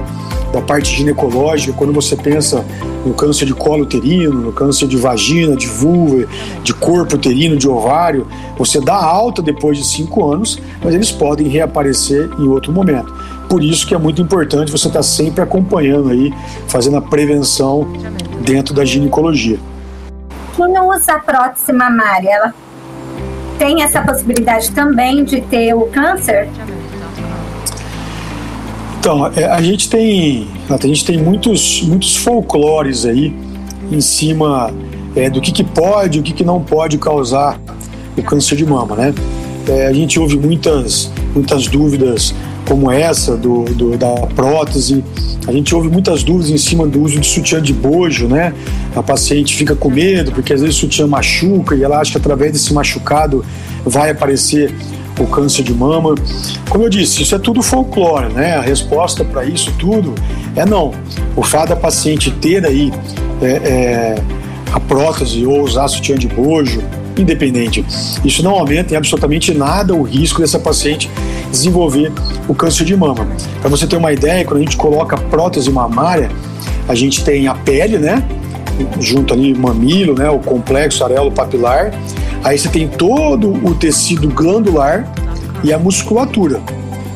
Da 0.53 0.61
parte 0.61 0.95
ginecológica, 0.95 1.73
quando 1.73 1.93
você 1.93 2.15
pensa 2.15 2.65
no 3.07 3.15
câncer 3.15 3.47
de 3.47 3.55
colo 3.55 3.85
uterino, 3.85 4.35
no 4.35 4.53
câncer 4.53 4.87
de 4.87 4.97
vagina, 4.97 5.57
de 5.57 5.67
vulva, 5.67 6.27
de 6.63 6.75
corpo 6.75 7.15
uterino, 7.15 7.57
de 7.57 7.69
ovário, 7.69 8.27
você 8.57 8.81
dá 8.81 8.95
alta 8.95 9.41
depois 9.41 9.79
de 9.79 9.85
cinco 9.85 10.31
anos, 10.31 10.61
mas 10.83 10.95
eles 10.95 11.11
podem 11.11 11.49
reaparecer 11.49 12.31
em 12.39 12.47
outro 12.47 12.71
momento. 12.73 13.13
Por 13.49 13.63
isso 13.63 13.87
que 13.87 13.95
é 13.95 13.99
muito 13.99 14.21
importante 14.21 14.71
você 14.71 14.89
estar 14.89 15.01
tá 15.01 15.03
sempre 15.03 15.43
acompanhando 15.43 16.11
aí, 16.11 16.33
fazendo 16.69 16.97
a 16.99 17.03
prevenção 17.03 17.87
dentro 18.41 18.75
da 18.75 18.85
ginecologia. 18.85 19.59
Quem 20.55 20.69
não 20.73 20.91
usa 20.91 21.19
prótese 21.19 21.73
mamária, 21.73 22.29
ela 22.31 22.55
tem 23.59 23.83
essa 23.83 24.03
possibilidade 24.03 24.71
também 24.73 25.25
de 25.25 25.41
ter 25.41 25.75
o 25.75 25.87
câncer? 25.87 26.49
Então, 29.03 29.27
é, 29.35 29.47
a 29.47 29.61
gente 29.61 29.91
tem, 29.91 30.47
a 30.71 30.87
gente 30.87 31.05
tem 31.05 31.19
muitos, 31.21 31.83
muitos 31.83 32.15
folclores 32.15 33.05
aí 33.05 33.35
em 33.91 34.01
cima 34.01 34.73
é, 35.17 35.29
do 35.29 35.41
que, 35.41 35.51
que 35.51 35.65
pode 35.65 36.21
o 36.21 36.23
que, 36.23 36.33
que 36.33 36.45
não 36.45 36.63
pode 36.63 36.99
causar 36.99 37.61
o 38.17 38.23
câncer 38.23 38.55
de 38.55 38.65
mama, 38.65 38.95
né? 38.95 39.13
É, 39.69 39.89
a 39.89 39.93
gente 39.93 40.21
ouve 40.21 40.37
muitas, 40.37 41.11
muitas 41.35 41.67
dúvidas 41.67 42.33
como 42.65 42.93
essa 42.93 43.37
do, 43.37 43.65
do, 43.65 43.99
da 43.99 44.15
prótese. 44.37 45.03
A 45.49 45.53
gente 45.53 45.75
ouve 45.75 45.89
muitas 45.89 46.23
dúvidas 46.23 46.51
em 46.51 46.57
cima 46.57 46.87
do 46.87 47.03
uso 47.03 47.19
de 47.19 47.27
sutiã 47.27 47.61
de 47.61 47.73
bojo, 47.73 48.29
né? 48.29 48.55
A 48.95 49.03
paciente 49.03 49.57
fica 49.57 49.75
com 49.75 49.91
medo 49.91 50.31
porque 50.31 50.53
às 50.53 50.61
vezes 50.61 50.77
o 50.77 50.79
sutiã 50.79 51.09
machuca 51.09 51.75
e 51.75 51.83
ela 51.83 51.99
acha 51.99 52.13
que 52.13 52.19
através 52.19 52.53
desse 52.53 52.73
machucado 52.73 53.45
vai 53.85 54.11
aparecer 54.11 54.73
o 55.19 55.27
câncer 55.27 55.63
de 55.63 55.75
mama. 55.75 56.15
Como 56.69 56.85
eu 56.85 56.89
disse, 56.89 57.23
isso 57.23 57.35
é 57.35 57.39
tudo 57.39 57.63
folclore, 57.63 58.33
né? 58.33 58.57
A 58.57 58.61
resposta 58.61 59.25
para 59.25 59.45
isso 59.45 59.73
tudo 59.79 60.15
é 60.57 60.65
não. 60.65 60.93
O 61.37 61.43
fato 61.43 61.71
da 61.71 61.77
paciente 61.77 62.31
ter 62.31 62.65
aí 62.65 62.93
é, 63.41 63.47
é, 63.47 64.15
a 64.73 64.81
prótese 64.81 65.45
ou 65.45 65.63
usar 65.63 65.89
sutiã 65.89 66.17
de 66.17 66.29
bojo, 66.29 66.83
independente, 67.17 67.85
isso 68.25 68.43
não 68.43 68.53
aumenta 68.53 68.95
em 68.95 68.97
absolutamente 68.97 69.53
nada 69.53 69.95
o 69.95 70.03
risco 70.03 70.41
dessa 70.41 70.59
paciente 70.59 71.11
desenvolver 71.51 72.11
o 72.49 72.55
câncer 72.55 72.85
de 72.85 72.97
mama. 72.97 73.29
Para 73.61 73.69
você 73.69 73.87
ter 73.87 73.97
uma 73.97 74.13
ideia, 74.13 74.45
quando 74.45 74.61
a 74.61 74.63
gente 74.63 74.77
coloca 74.77 75.17
prótese 75.17 75.71
mamária, 75.71 76.31
a 76.89 76.95
gente 76.95 77.23
tem 77.23 77.47
a 77.47 77.55
pele, 77.55 77.99
né? 77.99 78.25
Junto 78.99 79.35
ali, 79.35 79.55
mamilo, 79.55 80.15
né? 80.15 80.31
O 80.31 80.39
complexo 80.39 81.05
arelo 81.05 81.31
papilar. 81.31 81.93
Aí 82.45 82.59
você 82.59 82.69
tem 82.69 82.89
todo 82.89 83.53
o 83.65 83.75
tecido 83.75 84.29
glandular 84.29 85.11
e 85.63 85.73
a 85.73 85.79
musculatura. 85.79 86.61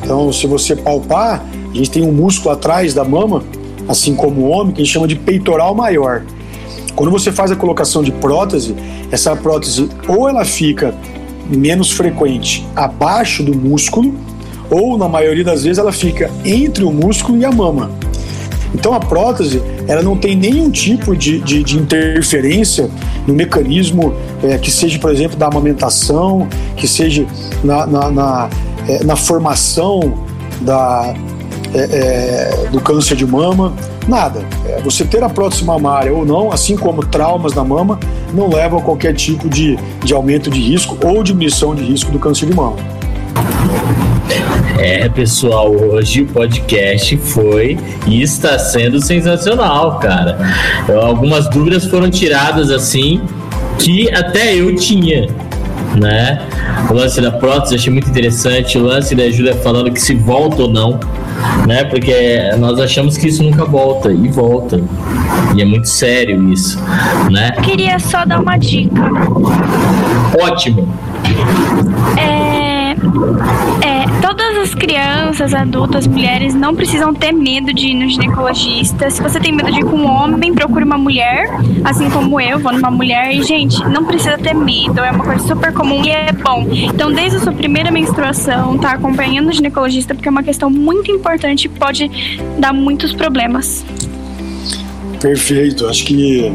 Então, 0.01 0.31
se 0.31 0.47
você 0.47 0.75
palpar, 0.75 1.43
a 1.69 1.75
gente 1.75 1.91
tem 1.91 2.03
um 2.03 2.13
músculo 2.13 2.51
atrás 2.51 2.93
da 2.93 3.03
mama, 3.03 3.43
assim 3.89 4.15
como 4.15 4.41
o 4.41 4.49
homem, 4.49 4.73
que 4.73 4.81
a 4.81 4.85
gente 4.85 4.93
chama 4.93 5.07
de 5.07 5.15
peitoral 5.15 5.75
maior. 5.75 6.23
Quando 6.95 7.11
você 7.11 7.31
faz 7.31 7.51
a 7.51 7.55
colocação 7.55 8.01
de 8.01 8.11
prótese, 8.11 8.75
essa 9.11 9.35
prótese 9.35 9.89
ou 10.07 10.29
ela 10.29 10.45
fica 10.45 10.95
menos 11.49 11.91
frequente 11.91 12.65
abaixo 12.75 13.43
do 13.43 13.53
músculo, 13.55 14.15
ou 14.69 14.97
na 14.97 15.07
maioria 15.07 15.43
das 15.43 15.63
vezes 15.63 15.77
ela 15.77 15.91
fica 15.91 16.31
entre 16.43 16.83
o 16.83 16.91
músculo 16.91 17.37
e 17.37 17.45
a 17.45 17.51
mama. 17.51 17.91
Então 18.73 18.93
a 18.93 18.99
prótese 18.99 19.61
ela 19.87 20.01
não 20.01 20.17
tem 20.17 20.35
nenhum 20.35 20.69
tipo 20.69 21.15
de, 21.15 21.39
de, 21.39 21.63
de 21.63 21.77
interferência 21.77 22.89
no 23.27 23.33
mecanismo 23.33 24.13
é, 24.41 24.57
que 24.57 24.71
seja, 24.71 24.97
por 24.97 25.11
exemplo, 25.11 25.37
da 25.37 25.47
amamentação, 25.47 26.47
que 26.77 26.87
seja 26.87 27.25
na, 27.63 27.85
na, 27.85 28.09
na, 28.09 28.49
é, 28.87 29.03
na 29.03 29.15
formação 29.15 29.99
da, 30.61 31.13
é, 31.73 31.79
é 31.79 32.69
do 32.71 32.79
câncer 32.79 33.15
de 33.15 33.25
mama, 33.25 33.73
nada. 34.07 34.43
É, 34.65 34.81
você 34.81 35.03
ter 35.03 35.23
a 35.23 35.29
prótese 35.29 35.65
mamária 35.65 36.13
ou 36.13 36.25
não, 36.25 36.51
assim 36.51 36.77
como 36.77 37.05
traumas 37.05 37.53
na 37.53 37.63
mama, 37.63 37.99
não 38.33 38.49
leva 38.49 38.77
a 38.77 38.81
qualquer 38.81 39.13
tipo 39.13 39.49
de, 39.49 39.77
de 40.03 40.13
aumento 40.13 40.49
de 40.49 40.59
risco 40.59 40.97
ou 41.05 41.21
diminuição 41.21 41.75
de 41.75 41.83
risco 41.83 42.11
do 42.11 42.19
câncer 42.19 42.45
de 42.47 42.55
mama. 42.55 42.77
É, 44.77 45.09
pessoal, 45.09 45.71
hoje 45.71 46.21
o 46.21 46.27
podcast 46.27 47.17
foi 47.17 47.79
e 48.05 48.21
está 48.21 48.59
sendo 48.59 49.01
sensacional, 49.01 49.97
cara. 49.97 50.37
Algumas 51.01 51.49
dúvidas 51.49 51.85
foram 51.85 52.11
tiradas 52.11 52.69
assim 52.69 53.21
que 53.79 54.09
até 54.13 54.55
eu 54.55 54.75
tinha, 54.75 55.27
né? 55.99 56.41
O 56.89 56.93
lance 56.93 57.19
da 57.19 57.31
prótese 57.31 57.75
achei 57.75 57.91
muito 57.91 58.09
interessante, 58.09 58.77
o 58.77 58.83
lance 58.83 59.15
da 59.15 59.29
Júlia 59.31 59.55
falando 59.55 59.91
que 59.91 60.01
se 60.01 60.13
volta 60.13 60.61
ou 60.63 60.69
não, 60.69 60.99
né? 61.67 61.83
Porque 61.85 62.13
nós 62.59 62.79
achamos 62.79 63.17
que 63.17 63.27
isso 63.29 63.43
nunca 63.43 63.65
volta 63.65 64.11
e 64.11 64.27
volta. 64.27 64.79
E 65.55 65.61
é 65.61 65.65
muito 65.65 65.89
sério 65.89 66.51
isso, 66.53 66.79
né? 67.31 67.51
Queria 67.63 67.97
só 67.97 68.25
dar 68.25 68.39
uma 68.39 68.57
dica. 68.57 69.01
Ótimo. 70.39 70.87
É, 72.15 72.46
é, 73.81 74.21
todas 74.21 74.57
as 74.57 74.75
crianças, 74.75 75.53
adultas, 75.53 76.07
mulheres 76.07 76.53
não 76.53 76.75
precisam 76.75 77.13
ter 77.13 77.31
medo 77.31 77.73
de 77.73 77.87
ir 77.87 77.93
no 77.93 78.09
ginecologista. 78.09 79.09
Se 79.09 79.21
você 79.21 79.39
tem 79.39 79.51
medo 79.51 79.71
de 79.71 79.79
ir 79.79 79.83
com 79.83 79.97
um 79.97 80.07
homem, 80.07 80.53
procure 80.53 80.83
uma 80.83 80.97
mulher, 80.97 81.49
assim 81.83 82.09
como 82.09 82.39
eu, 82.41 82.59
vou 82.59 82.73
numa 82.73 82.91
mulher. 82.91 83.33
E, 83.33 83.43
gente, 83.43 83.79
não 83.89 84.05
precisa 84.05 84.37
ter 84.37 84.53
medo, 84.53 84.99
é 84.99 85.11
uma 85.11 85.23
coisa 85.23 85.45
super 85.47 85.73
comum 85.73 86.03
e 86.03 86.09
é 86.09 86.31
bom. 86.31 86.67
Então, 86.71 87.11
desde 87.11 87.37
a 87.37 87.39
sua 87.41 87.53
primeira 87.53 87.91
menstruação, 87.91 88.77
tá 88.77 88.91
acompanhando 88.91 89.49
o 89.49 89.53
ginecologista, 89.53 90.13
porque 90.13 90.27
é 90.27 90.31
uma 90.31 90.43
questão 90.43 90.69
muito 90.69 91.11
importante 91.11 91.65
e 91.65 91.69
pode 91.69 92.09
dar 92.57 92.73
muitos 92.73 93.13
problemas. 93.13 93.85
Perfeito, 95.19 95.87
acho 95.87 96.05
que 96.05 96.51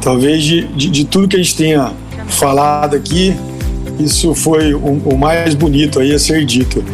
talvez 0.00 0.42
de, 0.42 0.66
de, 0.68 0.88
de 0.88 1.04
tudo 1.04 1.28
que 1.28 1.36
a 1.36 1.42
gente 1.42 1.56
tenha 1.56 1.92
falado 2.28 2.94
aqui, 2.94 3.34
isso 4.04 4.34
foi 4.34 4.74
o, 4.74 4.78
o 5.04 5.18
mais 5.18 5.54
bonito 5.54 6.00
aí 6.00 6.12
a 6.12 6.18
ser 6.18 6.44
dito. 6.44 6.84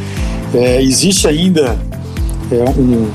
É, 0.55 0.83
existe 0.83 1.27
ainda 1.27 1.77
é, 2.51 2.65
um, 2.79 3.09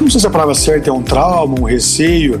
não 0.00 0.10
sei 0.10 0.20
se 0.20 0.26
a 0.26 0.30
palavra 0.30 0.54
certa 0.54 0.90
é 0.90 0.92
um 0.92 1.02
trauma, 1.02 1.58
um 1.58 1.64
receio 1.64 2.40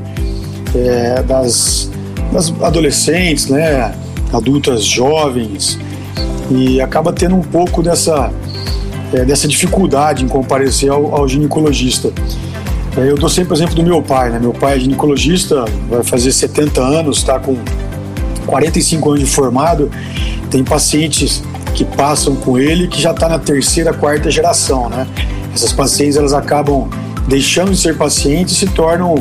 é, 0.74 1.22
das, 1.22 1.90
das 2.32 2.52
adolescentes, 2.62 3.48
né, 3.48 3.94
adultas 4.32 4.84
jovens, 4.84 5.78
e 6.50 6.80
acaba 6.80 7.12
tendo 7.12 7.34
um 7.34 7.42
pouco 7.42 7.82
dessa, 7.82 8.30
é, 9.12 9.24
dessa 9.24 9.48
dificuldade 9.48 10.24
em 10.24 10.28
comparecer 10.28 10.90
ao, 10.90 11.14
ao 11.14 11.26
ginecologista. 11.26 12.12
É, 12.96 13.10
eu 13.10 13.16
dou 13.16 13.28
sempre 13.28 13.52
o 13.52 13.56
exemplo 13.56 13.74
do 13.74 13.82
meu 13.82 14.00
pai, 14.00 14.30
né? 14.30 14.38
Meu 14.38 14.52
pai 14.52 14.76
é 14.76 14.80
ginecologista, 14.80 15.64
vai 15.90 16.02
fazer 16.02 16.32
70 16.32 16.80
anos, 16.80 17.18
está 17.18 17.38
com 17.38 17.56
45 18.46 19.10
anos 19.10 19.20
de 19.20 19.26
formado, 19.26 19.90
tem 20.56 20.64
pacientes 20.64 21.42
que 21.74 21.84
passam 21.84 22.34
com 22.34 22.56
ele 22.56 22.88
que 22.88 22.98
já 22.98 23.10
está 23.10 23.28
na 23.28 23.38
terceira, 23.38 23.92
quarta 23.92 24.30
geração, 24.30 24.88
né? 24.88 25.06
Essas 25.54 25.70
pacientes 25.70 26.16
elas 26.16 26.32
acabam 26.32 26.88
deixando 27.28 27.72
de 27.72 27.76
ser 27.76 27.94
pacientes 27.98 28.54
e 28.54 28.60
se 28.60 28.66
tornam 28.68 29.14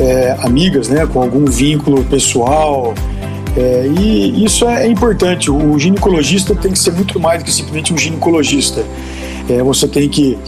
é, 0.00 0.36
amigas, 0.44 0.88
né? 0.88 1.04
Com 1.04 1.20
algum 1.20 1.44
vínculo 1.44 2.04
pessoal. 2.04 2.94
É, 3.56 3.88
e 3.98 4.44
isso 4.44 4.64
é, 4.68 4.86
importante. 4.86 5.50
O 5.50 5.76
ginecologista 5.76 6.54
tem 6.54 6.70
que 6.70 6.78
ser 6.78 6.92
muito 6.92 7.18
mais 7.18 7.42
do 7.42 7.46
que 7.46 7.52
simplesmente 7.52 7.92
um 7.92 7.98
ginecologista. 7.98 8.84
É, 9.50 9.60
você 9.64 9.88
tem 9.88 10.08
que, 10.08 10.38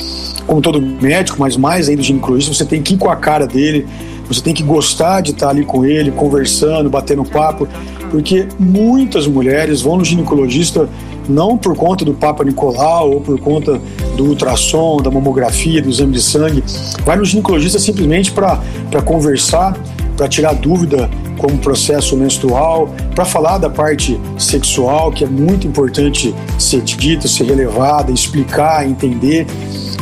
como 0.47 0.61
todo 0.61 0.81
médico, 0.81 1.37
mas 1.41 1.57
mais 1.57 1.89
ainda 1.89 2.01
o 2.01 2.05
ginecologista, 2.05 2.55
você 2.55 2.65
tem 2.65 2.81
que 2.81 2.95
ir 2.95 2.99
com 2.99 3.11
a 3.11 3.17
cara 3.17 3.45
dele, 3.45 3.89
você 4.29 4.41
tem 4.41 4.55
que 4.55 4.63
gostar 4.63 5.21
de 5.21 5.33
estar 5.33 5.49
ali 5.49 5.65
com 5.65 5.85
ele, 5.85 6.13
conversando, 6.13 6.89
batendo 6.89 7.25
papo, 7.25 7.67
porque 8.11 8.49
muitas 8.59 9.27
mulheres 9.27 9.83
vão 9.83 9.97
no 9.97 10.05
ginecologista 10.05 10.89
não 11.29 11.59
por 11.59 11.77
conta 11.77 12.05
do 12.05 12.15
Papa 12.15 12.43
Nicolau 12.43 13.13
ou 13.13 13.21
por 13.21 13.39
conta 13.39 13.81
do 14.17 14.25
ultrassom, 14.25 14.97
da 14.99 15.11
mamografia, 15.11 15.83
do 15.83 15.91
exame 15.91 16.15
de 16.15 16.23
sangue, 16.23 16.65
vai 17.05 17.17
no 17.17 17.25
ginecologista 17.25 17.79
simplesmente 17.79 18.33
para 18.33 19.03
conversar, 19.05 19.77
para 20.17 20.27
tirar 20.27 20.55
dúvida 20.55 21.09
como 21.39 21.57
processo 21.59 22.17
menstrual, 22.17 22.93
para 23.15 23.25
falar 23.25 23.59
da 23.59 23.71
parte 23.71 24.19
sexual, 24.37 25.13
que 25.13 25.25
é 25.25 25.27
muito 25.27 25.67
importante 25.67 26.35
ser 26.59 26.81
dita, 26.81 27.29
ser 27.29 27.45
relevada, 27.45 28.11
explicar, 28.11 28.89
entender. 28.89 29.47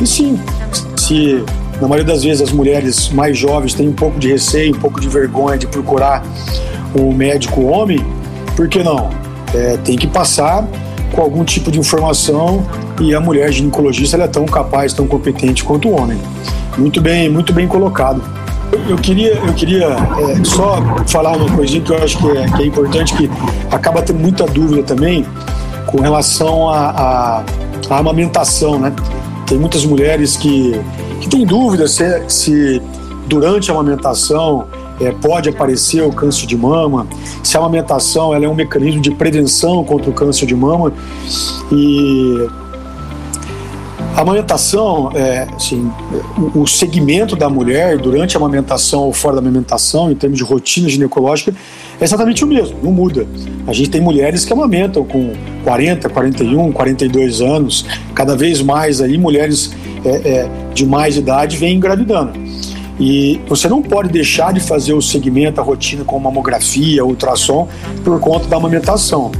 E 0.01 0.07
sim, 0.07 0.39
se 0.97 1.43
na 1.79 1.87
maioria 1.87 2.11
das 2.11 2.23
vezes 2.23 2.41
as 2.41 2.51
mulheres 2.51 3.09
mais 3.09 3.37
jovens 3.37 3.75
têm 3.75 3.87
um 3.87 3.93
pouco 3.93 4.17
de 4.17 4.29
receio, 4.29 4.75
um 4.75 4.79
pouco 4.79 4.99
de 4.99 5.07
vergonha 5.07 5.57
de 5.57 5.67
procurar 5.67 6.23
um 6.99 7.13
médico 7.13 7.63
homem, 7.65 8.05
por 8.55 8.67
que 8.67 8.83
não? 8.83 9.09
É, 9.53 9.77
tem 9.77 9.97
que 9.97 10.07
passar 10.07 10.67
com 11.13 11.21
algum 11.21 11.43
tipo 11.43 11.71
de 11.71 11.79
informação 11.79 12.65
e 12.99 13.13
a 13.13 13.19
mulher 13.19 13.51
ginecologista 13.51 14.17
é 14.17 14.27
tão 14.27 14.45
capaz, 14.45 14.93
tão 14.93 15.07
competente 15.07 15.63
quanto 15.63 15.89
o 15.89 15.99
homem. 15.99 16.17
Muito 16.77 17.01
bem, 17.01 17.29
muito 17.29 17.53
bem 17.53 17.67
colocado. 17.67 18.21
Eu 18.89 18.97
queria, 18.97 19.33
eu 19.33 19.53
queria 19.53 19.85
é, 19.87 20.43
só 20.43 20.81
falar 21.07 21.37
uma 21.37 21.49
coisinha 21.55 21.81
que 21.81 21.91
eu 21.91 22.03
acho 22.03 22.17
que 22.17 22.27
é, 22.37 22.45
que 22.45 22.63
é, 22.63 22.65
importante, 22.65 23.13
que 23.15 23.29
acaba 23.71 24.01
tendo 24.01 24.19
muita 24.19 24.45
dúvida 24.45 24.83
também 24.83 25.25
com 25.85 26.01
relação 26.01 26.69
à 26.69 27.43
amamentação, 27.89 28.77
né? 28.77 28.93
Tem 29.45 29.57
muitas 29.57 29.85
mulheres 29.85 30.35
que, 30.35 30.79
que 31.21 31.29
têm 31.29 31.45
dúvida 31.45 31.87
se, 31.87 32.03
se 32.27 32.81
durante 33.27 33.71
a 33.71 33.73
amamentação 33.73 34.67
é, 34.99 35.11
pode 35.11 35.49
aparecer 35.49 36.03
o 36.03 36.11
câncer 36.11 36.45
de 36.45 36.57
mama, 36.57 37.07
se 37.43 37.55
a 37.57 37.59
amamentação 37.59 38.33
ela 38.33 38.45
é 38.45 38.49
um 38.49 38.55
mecanismo 38.55 39.01
de 39.01 39.11
prevenção 39.11 39.83
contra 39.83 40.09
o 40.09 40.13
câncer 40.13 40.45
de 40.45 40.55
mama 40.55 40.93
e 41.71 42.47
a 44.17 44.21
amamentação, 44.21 45.11
é, 45.13 45.47
assim, 45.55 45.91
o, 46.55 46.65
segmento 46.65 47.35
da 47.35 47.47
mulher 47.47 47.99
durante 47.99 48.35
a 48.35 48.39
amamentação 48.39 49.01
ou 49.01 49.13
fora 49.13 49.35
da 49.35 49.41
amamentação, 49.41 50.11
em 50.11 50.15
termos 50.15 50.39
de 50.39 50.43
rotina 50.43 50.89
ginecológica, 50.89 51.53
é 52.01 52.03
exatamente 52.03 52.43
o 52.43 52.47
mesmo, 52.47 52.79
não 52.81 52.91
muda. 52.91 53.27
A 53.67 53.73
gente 53.73 53.91
tem 53.91 54.01
mulheres 54.01 54.43
que 54.43 54.51
amamentam 54.51 55.03
com 55.03 55.33
40, 55.63 56.09
41, 56.09 56.71
42 56.71 57.41
anos, 57.41 57.85
cada 58.15 58.35
vez 58.35 58.59
mais 58.59 59.01
aí 59.01 59.19
mulheres 59.19 59.71
é, 60.03 60.09
é, 60.09 60.49
de 60.73 60.83
mais 60.83 61.15
idade 61.15 61.55
vêm 61.55 61.75
engravidando. 61.75 62.31
E 62.99 63.39
você 63.47 63.67
não 63.67 63.81
pode 63.81 64.09
deixar 64.09 64.53
de 64.53 64.59
fazer 64.59 64.93
o 64.93 65.01
segmento, 65.01 65.61
a 65.61 65.63
rotina 65.63 66.03
com 66.03 66.19
mamografia, 66.19 67.05
ultrassom, 67.05 67.67
por 68.03 68.19
conta 68.19 68.47
da 68.47 68.57
amamentação. 68.57 69.31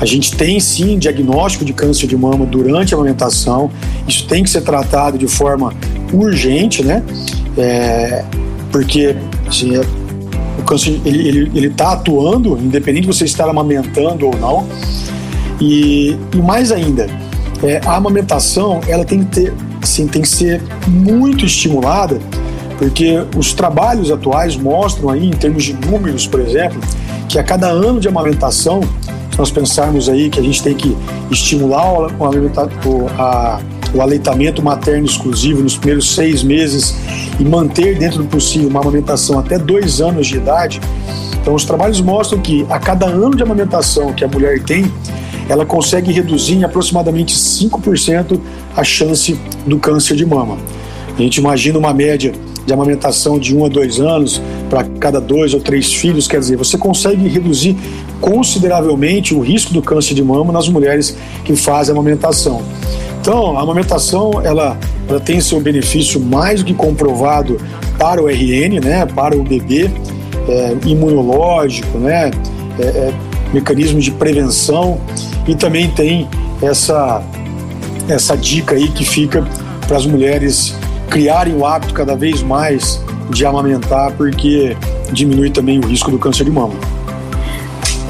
A 0.00 0.04
gente 0.04 0.36
tem 0.36 0.60
sim 0.60 0.98
diagnóstico 0.98 1.64
de 1.64 1.72
câncer 1.72 2.06
de 2.06 2.16
mama 2.16 2.44
durante 2.44 2.94
a 2.94 2.98
amamentação. 2.98 3.70
Isso 4.06 4.26
tem 4.26 4.42
que 4.42 4.50
ser 4.50 4.62
tratado 4.62 5.16
de 5.16 5.26
forma 5.26 5.72
urgente, 6.12 6.82
né? 6.82 7.02
É, 7.56 8.24
porque 8.70 9.16
assim, 9.46 9.74
é, 9.74 9.80
o 10.58 10.62
câncer 10.64 11.00
ele 11.04 11.28
ele 11.28 11.50
ele 11.54 11.66
está 11.68 11.92
atuando, 11.92 12.58
independente 12.58 13.02
de 13.02 13.14
você 13.14 13.24
estar 13.24 13.48
amamentando 13.48 14.26
ou 14.26 14.36
não. 14.36 14.66
E, 15.60 16.16
e 16.34 16.36
mais 16.36 16.70
ainda, 16.70 17.08
é, 17.62 17.80
a 17.86 17.96
amamentação 17.96 18.80
ela 18.86 19.04
tem 19.04 19.24
que 19.24 19.40
ter, 19.40 19.54
assim, 19.82 20.06
tem 20.06 20.20
que 20.20 20.28
ser 20.28 20.62
muito 20.86 21.46
estimulada, 21.46 22.20
porque 22.78 23.24
os 23.36 23.52
trabalhos 23.52 24.10
atuais 24.10 24.56
mostram 24.56 25.10
aí, 25.10 25.26
em 25.26 25.30
termos 25.30 25.64
de 25.64 25.72
números, 25.74 26.26
por 26.26 26.40
exemplo, 26.40 26.80
que 27.28 27.38
a 27.38 27.42
cada 27.42 27.68
ano 27.68 27.98
de 27.98 28.08
amamentação 28.08 28.80
nós 29.38 29.50
pensarmos 29.50 30.08
aí 30.08 30.30
que 30.30 30.40
a 30.40 30.42
gente 30.42 30.62
tem 30.62 30.74
que 30.74 30.96
estimular 31.30 31.92
o, 31.92 32.06
o, 32.06 33.08
a, 33.18 33.60
o 33.94 34.00
aleitamento 34.00 34.62
materno 34.62 35.04
exclusivo 35.04 35.62
nos 35.62 35.76
primeiros 35.76 36.14
seis 36.14 36.42
meses 36.42 36.96
e 37.38 37.44
manter 37.44 37.98
dentro 37.98 38.18
do 38.18 38.24
possível 38.24 38.68
uma 38.68 38.80
amamentação 38.80 39.38
até 39.38 39.58
dois 39.58 40.00
anos 40.00 40.26
de 40.26 40.36
idade. 40.36 40.80
Então, 41.40 41.54
os 41.54 41.64
trabalhos 41.64 42.00
mostram 42.00 42.40
que 42.40 42.66
a 42.68 42.78
cada 42.78 43.06
ano 43.06 43.36
de 43.36 43.42
amamentação 43.42 44.12
que 44.12 44.24
a 44.24 44.28
mulher 44.28 44.62
tem, 44.62 44.90
ela 45.48 45.64
consegue 45.64 46.10
reduzir 46.10 46.54
em 46.54 46.64
aproximadamente 46.64 47.34
5% 47.34 48.40
a 48.76 48.82
chance 48.82 49.38
do 49.66 49.78
câncer 49.78 50.16
de 50.16 50.26
mama. 50.26 50.58
A 51.16 51.22
gente 51.22 51.36
imagina 51.36 51.78
uma 51.78 51.94
média 51.94 52.32
de 52.66 52.72
amamentação 52.72 53.38
de 53.38 53.56
um 53.56 53.64
a 53.64 53.68
dois 53.68 54.00
anos 54.00 54.42
para 54.68 54.84
cada 54.98 55.20
dois 55.20 55.54
ou 55.54 55.60
três 55.60 55.92
filhos, 55.94 56.26
quer 56.26 56.40
dizer, 56.40 56.56
você 56.56 56.76
consegue 56.76 57.28
reduzir 57.28 57.76
consideravelmente 58.20 59.34
o 59.34 59.40
risco 59.40 59.72
do 59.72 59.80
câncer 59.80 60.14
de 60.14 60.22
mama 60.22 60.52
nas 60.52 60.68
mulheres 60.68 61.16
que 61.44 61.54
fazem 61.54 61.92
amamentação. 61.92 62.62
Então, 63.20 63.56
a 63.56 63.62
amamentação 63.62 64.42
ela, 64.42 64.78
ela 65.08 65.20
tem 65.20 65.40
seu 65.40 65.60
benefício 65.60 66.20
mais 66.20 66.60
do 66.60 66.66
que 66.66 66.74
comprovado 66.74 67.60
para 67.98 68.22
o 68.22 68.26
RN, 68.26 68.80
né, 68.82 69.06
para 69.06 69.36
o 69.36 69.42
bebê, 69.42 69.90
é, 70.48 70.76
imunológico, 70.86 71.98
né, 71.98 72.30
é, 72.78 72.82
é, 72.82 73.14
de 73.98 74.10
prevenção 74.10 75.00
e 75.46 75.54
também 75.54 75.88
tem 75.88 76.28
essa 76.60 77.22
essa 78.08 78.36
dica 78.36 78.76
aí 78.76 78.88
que 78.88 79.04
fica 79.04 79.44
para 79.86 79.96
as 79.96 80.06
mulheres 80.06 80.74
criarem 81.10 81.54
o 81.54 81.64
hábito 81.64 81.94
cada 81.94 82.14
vez 82.14 82.42
mais 82.42 83.02
de 83.30 83.44
amamentar, 83.44 84.12
porque 84.12 84.76
diminui 85.12 85.50
também 85.50 85.78
o 85.78 85.86
risco 85.86 86.10
do 86.10 86.18
câncer 86.18 86.44
de 86.44 86.50
mama. 86.50 86.74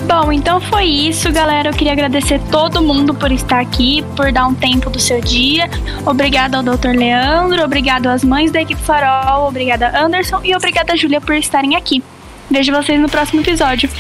Bom, 0.07 0.31
então 0.31 0.61
foi 0.61 0.85
isso, 0.85 1.33
galera. 1.33 1.71
Eu 1.71 1.73
queria 1.73 1.93
agradecer 1.93 2.41
todo 2.51 2.81
mundo 2.81 3.13
por 3.13 3.33
estar 3.33 3.61
aqui, 3.61 4.05
por 4.15 4.31
dar 4.31 4.47
um 4.47 4.55
tempo 4.55 4.89
do 4.89 5.01
seu 5.01 5.21
dia. 5.21 5.69
Obrigada 6.05 6.59
ao 6.59 6.63
Dr. 6.63 6.97
Leandro, 6.97 7.65
obrigado 7.65 8.07
às 8.07 8.23
mães 8.23 8.53
da 8.53 8.63
equipe 8.63 8.81
Farol, 8.81 9.49
obrigada 9.49 10.01
Anderson 10.01 10.41
e 10.45 10.55
obrigada 10.55 10.97
Júlia 10.97 11.21
por 11.21 11.35
estarem 11.35 11.75
aqui. 11.75 12.03
Vejo 12.51 12.73
vocês 12.73 13.01
no 13.01 13.09
próximo 13.09 13.41
episódio. 13.41 13.91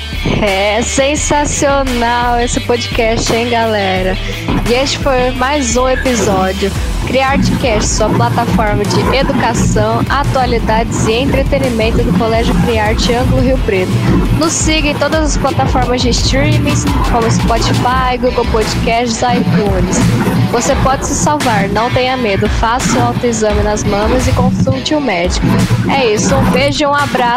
É 0.40 0.80
sensacional 0.80 2.38
esse 2.40 2.60
podcast, 2.60 3.32
hein, 3.32 3.50
galera? 3.50 4.16
E 4.70 4.74
este 4.74 4.98
foi 4.98 5.30
mais 5.32 5.76
um 5.76 5.88
episódio. 5.88 6.70
CriArtCast, 7.06 7.88
sua 7.88 8.08
plataforma 8.08 8.84
de 8.84 9.16
educação, 9.16 10.00
atualidades 10.08 11.06
e 11.06 11.12
entretenimento 11.12 12.02
do 12.02 12.12
Colégio 12.18 12.54
CriArte 12.62 13.12
Ângulo 13.12 13.42
Rio 13.42 13.58
Preto. 13.58 13.92
Nos 14.38 14.52
siga 14.52 14.88
em 14.88 14.94
todas 14.94 15.24
as 15.24 15.36
plataformas 15.36 16.02
de 16.02 16.10
streaming, 16.10 16.74
como 17.10 17.30
Spotify, 17.30 18.18
Google 18.20 18.44
Podcasts 18.46 19.20
iTunes. 19.22 19.96
Você 20.50 20.74
pode 20.76 21.06
se 21.06 21.14
salvar, 21.14 21.68
não 21.68 21.90
tenha 21.90 22.16
medo, 22.16 22.48
faça 22.48 22.98
um 22.98 23.06
autoexame 23.06 23.62
nas 23.62 23.84
mamas 23.84 24.26
e 24.26 24.32
consulte 24.32 24.94
o 24.94 24.98
um 24.98 25.00
médico. 25.00 25.46
É 25.88 26.12
isso, 26.12 26.34
um 26.34 26.50
beijo 26.50 26.82
e 26.82 26.86
um 26.86 26.94
abraço. 26.94 27.16